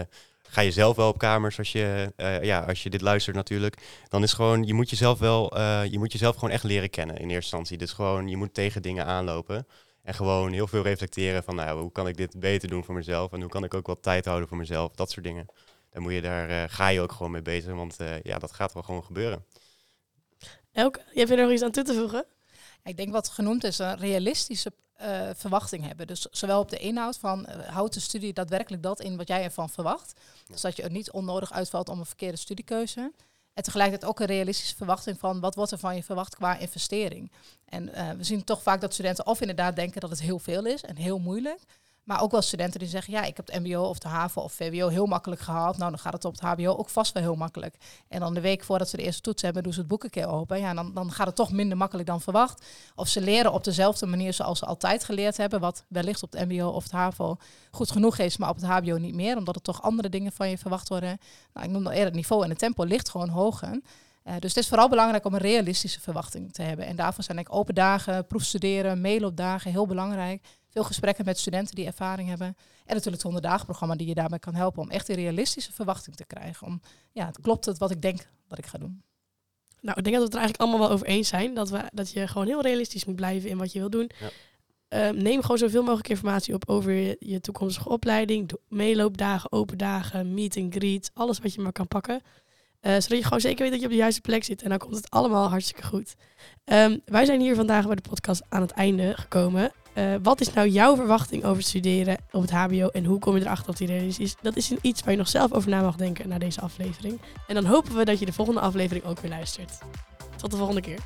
ga 0.50 0.62
je 0.62 0.72
zelf 0.72 0.96
wel 0.96 1.08
op 1.08 1.18
kamers 1.18 1.58
als 1.58 1.72
je, 1.72 2.14
uh, 2.18 2.44
ja, 2.44 2.60
als 2.60 2.84
je 2.84 2.90
dit 2.90 3.02
luistert 3.02 3.36
natuurlijk. 3.36 3.78
Dan 4.10 4.24
is 4.24 4.34
gewoon, 4.34 4.64
je 4.64 4.74
moet 4.74 4.90
jezelf 4.90 5.20
wel, 5.20 5.58
uh, 5.58 5.86
je 5.86 6.00
moet 6.00 6.12
jezelf 6.12 6.36
gewoon 6.36 6.54
echt 6.54 6.64
leren 6.64 6.90
kennen 6.90 7.16
in 7.16 7.22
eerste 7.22 7.36
instantie. 7.36 7.78
Dus 7.78 7.92
gewoon, 7.92 8.28
je 8.28 8.38
moet 8.38 8.54
tegen 8.54 8.82
dingen 8.82 9.06
aanlopen. 9.06 9.68
En 10.04 10.14
gewoon 10.14 10.52
heel 10.52 10.68
veel 10.68 10.84
reflecteren 10.84 11.44
van, 11.44 11.56
nou, 11.56 11.82
hoe 11.82 11.92
kan 11.92 12.08
ik 12.08 12.18
dit 12.18 12.40
beter 12.40 12.70
doen 12.70 12.84
voor 12.84 12.96
mezelf? 12.96 13.32
En 13.32 13.42
hoe 13.42 13.50
kan 13.50 13.64
ik 13.64 13.74
ook 13.74 13.88
wat 13.88 14.02
tijd 14.02 14.26
houden 14.26 14.48
voor 14.48 14.58
mezelf? 14.58 14.92
Dat 14.96 15.12
soort 15.12 15.26
dingen 15.26 15.46
dan 15.94 16.02
moet 16.02 16.14
je 16.14 16.22
daar, 16.22 16.50
uh, 16.50 16.64
ga 16.68 16.88
je 16.88 17.02
ook 17.02 17.12
gewoon 17.12 17.32
mee 17.32 17.42
bezig, 17.42 17.74
want 17.74 18.02
uh, 18.02 18.22
ja, 18.22 18.40
dat 18.40 18.52
gaat 18.52 18.74
wel 18.74 18.84
gewoon 18.84 19.04
gebeuren. 19.04 19.46
Elke, 20.72 21.00
jij 21.00 21.24
hebt 21.24 21.30
er 21.30 21.38
nog 21.38 21.52
iets 21.52 21.62
aan 21.62 21.72
toe 21.72 21.84
te 21.84 21.94
voegen? 21.94 22.26
Ik 22.84 22.98
denk 22.98 23.12
wat 23.12 23.30
genoemd 23.30 23.64
is 23.64 23.80
een 23.80 23.98
realistische 23.98 24.74
uh, 25.02 25.30
verwachting 25.36 25.86
hebben. 25.86 26.08
Dus 26.08 26.22
zowel 26.32 26.60
op 26.60 26.70
de 26.70 26.78
inhoud 26.78 27.18
van 27.18 27.46
uh, 27.50 27.68
houdt 27.68 27.94
de 27.94 28.00
studie 28.00 28.34
daadwerkelijk 28.34 28.84
dat 28.84 29.02
in 29.02 29.18
wat 29.18 29.28
jij 29.28 29.44
ervan 29.44 29.70
verwacht. 29.70 30.20
Ja. 30.48 30.58
Zodat 30.58 30.78
je 30.78 30.84
er 30.84 30.92
niet 30.92 31.12
onnodig 31.12 31.52
uitvalt 31.52 31.90
om 31.90 32.00
een 32.00 32.06
verkeerde 32.06 32.38
studiekeuze. 32.38 33.12
En 33.54 33.64
tegelijkertijd 33.64 34.12
ook 34.12 34.20
een 34.20 34.26
realistische 34.26 34.76
verwachting 34.76 35.20
van 35.20 35.40
wat 35.40 35.56
wordt 35.56 35.72
er 35.72 35.78
van 35.78 35.96
je 35.96 36.04
verwacht 36.04 36.36
qua 36.36 36.58
investering. 36.58 37.32
En 37.66 37.90
uh, 37.90 38.10
we 38.12 38.24
zien 38.24 38.44
toch 38.44 38.62
vaak 38.62 38.82
dat 38.82 38.94
studenten 38.94 39.28
of 39.28 39.42
inderdaad 39.42 39.76
denken 39.76 40.02
dat 40.02 40.10
het 40.10 40.22
heel 40.22 40.40
veel 40.40 40.66
is 40.66 40.82
en 40.82 40.96
heel 40.96 41.20
moeilijk. 41.20 41.60
Maar 42.04 42.22
ook 42.22 42.32
wel 42.32 42.42
studenten 42.42 42.80
die 42.80 42.90
zeggen, 42.90 43.14
ja, 43.14 43.24
ik 43.24 43.38
heb 43.38 43.48
het 43.48 43.60
mbo 43.60 43.82
of 43.82 44.00
de 44.00 44.08
HAVO 44.08 44.42
of 44.42 44.54
VWO 44.54 44.88
heel 44.88 45.06
makkelijk 45.06 45.42
gehaald. 45.42 45.78
Nou, 45.78 45.90
dan 45.90 46.00
gaat 46.00 46.14
het 46.14 46.26
op 46.26 46.32
het 46.32 46.42
hbo 46.42 46.76
ook 46.76 46.90
vast 46.90 47.14
wel 47.14 47.24
heel 47.24 47.36
makkelijk. 47.36 47.76
En 48.08 48.20
dan 48.20 48.34
de 48.34 48.42
week 48.42 48.64
voordat 48.64 48.90
ze 48.90 48.98
de 48.98 49.04
eerste 49.04 49.22
toets 49.22 49.42
hebben, 49.42 49.64
doen 49.64 49.74
ze 49.74 49.80
het 49.80 49.88
boek 49.88 50.04
een 50.04 50.10
keer 50.10 50.28
open. 50.28 50.60
Ja, 50.60 50.74
dan, 50.74 50.94
dan 50.94 51.12
gaat 51.12 51.28
het 51.28 51.36
toch 51.36 51.52
minder 51.52 51.78
makkelijk 51.78 52.08
dan 52.08 52.22
verwacht. 52.22 52.66
Of 52.96 53.08
ze 53.08 53.22
leren 53.22 53.54
op 53.54 53.64
dezelfde 53.64 54.06
manier 54.06 54.34
zoals 54.34 54.60
ze 54.60 54.66
altijd 54.66 55.04
geleerd 55.04 55.38
hebben. 55.38 55.60
Wat 55.60 55.86
wellicht 55.88 56.24
op 56.24 56.32
het 56.32 56.50
mbo 56.50 56.68
of 56.68 56.84
het 56.84 56.92
HAVO 56.92 57.38
goed 57.72 57.92
genoeg 57.92 58.18
is, 58.18 58.38
maar 58.38 58.50
op 58.50 58.56
het 58.56 58.66
hbo 58.66 58.98
niet 58.98 59.16
meer. 59.16 59.38
Omdat 59.38 59.56
er 59.56 59.62
toch 59.62 59.82
andere 59.82 60.10
dingen 60.10 60.32
van 60.32 60.50
je 60.50 60.58
verwacht 60.58 60.90
worden. 60.90 61.18
Nou, 61.54 61.66
ik 61.66 61.72
noem 61.72 61.86
al 61.86 61.92
eerder, 61.92 62.06
het 62.06 62.16
niveau 62.16 62.44
en 62.44 62.50
het 62.50 62.60
tempo 62.60 62.84
ligt 62.84 63.10
gewoon 63.10 63.30
hoger. 63.30 63.82
Uh, 64.28 64.34
dus 64.40 64.54
het 64.54 64.64
is 64.64 64.68
vooral 64.68 64.90
belangrijk 64.90 65.26
om 65.26 65.34
een 65.34 65.40
realistische 65.40 66.00
verwachting 66.00 66.54
te 66.54 66.62
hebben. 66.62 66.86
En 66.86 66.96
daarvoor 66.96 67.24
zijn 67.24 67.38
ik 67.38 67.56
open 67.56 67.76
dagen, 67.76 68.28
proefstuderen, 68.28 69.02
mailen 69.02 69.30
op 69.30 69.38
dagen 69.38 69.72
heel 69.72 69.88
belangrijk. 69.88 70.42
Veel 70.74 70.84
gesprekken 70.84 71.26
met 71.26 71.40
studenten 71.40 71.76
die 71.76 71.86
ervaring 71.86 72.30
hebben. 72.30 72.48
En 72.86 72.96
natuurlijk 72.96 73.24
het 73.24 73.32
100 73.32 73.64
programma 73.64 73.96
die 73.96 74.08
je 74.08 74.14
daarbij 74.14 74.40
kan 74.40 74.56
helpen 74.56 74.82
om 74.82 74.90
echt 74.90 75.10
een 75.10 75.16
realistische 75.16 75.74
verwachting 75.74 76.16
te 76.16 76.26
krijgen. 76.26 76.68
Om, 76.68 76.82
ja, 77.12 77.32
klopt 77.42 77.66
het 77.66 77.78
wat 77.78 77.92
ik 77.92 78.02
denk 78.02 78.28
dat 78.48 78.58
ik 78.58 78.66
ga 78.66 78.78
doen? 78.78 79.04
Nou, 79.82 79.98
ik 79.98 80.04
denk 80.04 80.16
dat 80.16 80.24
we 80.24 80.24
het 80.24 80.34
er 80.34 80.40
eigenlijk 80.40 80.62
allemaal 80.62 80.88
wel 80.88 80.96
over 80.96 81.08
eens 81.08 81.28
zijn. 81.28 81.54
Dat, 81.54 81.70
we, 81.70 81.82
dat 81.94 82.12
je 82.12 82.28
gewoon 82.28 82.48
heel 82.48 82.62
realistisch 82.62 83.06
moet 83.06 83.16
blijven 83.16 83.50
in 83.50 83.58
wat 83.58 83.72
je 83.72 83.80
wil 83.80 83.90
doen. 83.90 84.10
Ja. 84.20 84.30
Uh, 84.94 85.22
neem 85.22 85.42
gewoon 85.42 85.58
zoveel 85.58 85.84
mogelijk 85.84 86.10
informatie 86.10 86.54
op 86.54 86.70
over 86.70 86.92
je, 86.92 87.16
je 87.20 87.42
toekomstige 87.42 87.90
opleiding. 87.90 88.52
Meeloopdagen, 88.68 89.52
open 89.52 89.78
dagen, 89.78 90.34
meet 90.34 90.58
and 90.58 90.76
greet. 90.76 91.12
Alles 91.14 91.40
wat 91.40 91.54
je 91.54 91.62
maar 91.62 91.72
kan 91.72 91.88
pakken. 91.88 92.22
Uh, 92.82 92.92
zodat 92.92 93.18
je 93.18 93.24
gewoon 93.24 93.42
zeker 93.42 93.62
weet 93.62 93.72
dat 93.72 93.80
je 93.80 93.86
op 93.86 93.92
de 93.92 93.98
juiste 93.98 94.22
plek 94.22 94.44
zit. 94.44 94.62
En 94.62 94.70
dan 94.70 94.78
komt 94.78 94.96
het 94.96 95.10
allemaal 95.10 95.50
hartstikke 95.50 95.84
goed. 95.84 96.16
Um, 96.66 97.02
wij 97.06 97.26
zijn 97.26 97.42
hier 97.42 97.56
vandaag 97.56 97.86
bij 97.86 97.96
de 97.96 98.10
podcast 98.10 98.44
aan 98.50 98.62
het 98.62 98.72
einde 98.72 99.14
gekomen. 99.18 99.72
Eh, 99.94 100.16
wat 100.24 100.42
is 100.42 100.54
nou 100.54 100.68
jouw 100.68 100.96
verwachting 100.96 101.44
over 101.44 101.64
studeren 101.64 102.18
op 102.32 102.42
het 102.42 102.52
HBO 102.52 102.88
en 102.88 103.06
hoe 103.06 103.20
kom 103.20 103.36
je 103.36 103.42
erachter 103.42 103.70
op 103.70 103.78
die 103.78 103.88
realistisch 103.88 104.26
is? 104.26 104.36
Dat 104.42 104.56
is 104.56 104.72
iets 104.72 105.02
waar 105.02 105.12
je 105.12 105.18
nog 105.18 105.28
zelf 105.28 105.52
over 105.52 105.70
na 105.70 105.82
mag 105.82 105.96
denken 105.96 106.28
na 106.30 106.38
deze 106.38 106.62
aflevering. 106.62 107.20
En 107.48 107.56
dan 107.56 107.66
hopen 107.66 107.96
we 107.96 108.06
dat 108.06 108.20
je 108.20 108.26
de 108.26 108.34
volgende 108.34 108.60
aflevering 108.60 109.06
ook 109.06 109.20
weer 109.20 109.32
luistert. 109.32 109.78
Tot 110.38 110.52
de 110.52 110.58
volgende 110.58 110.82
keer. 110.82 111.00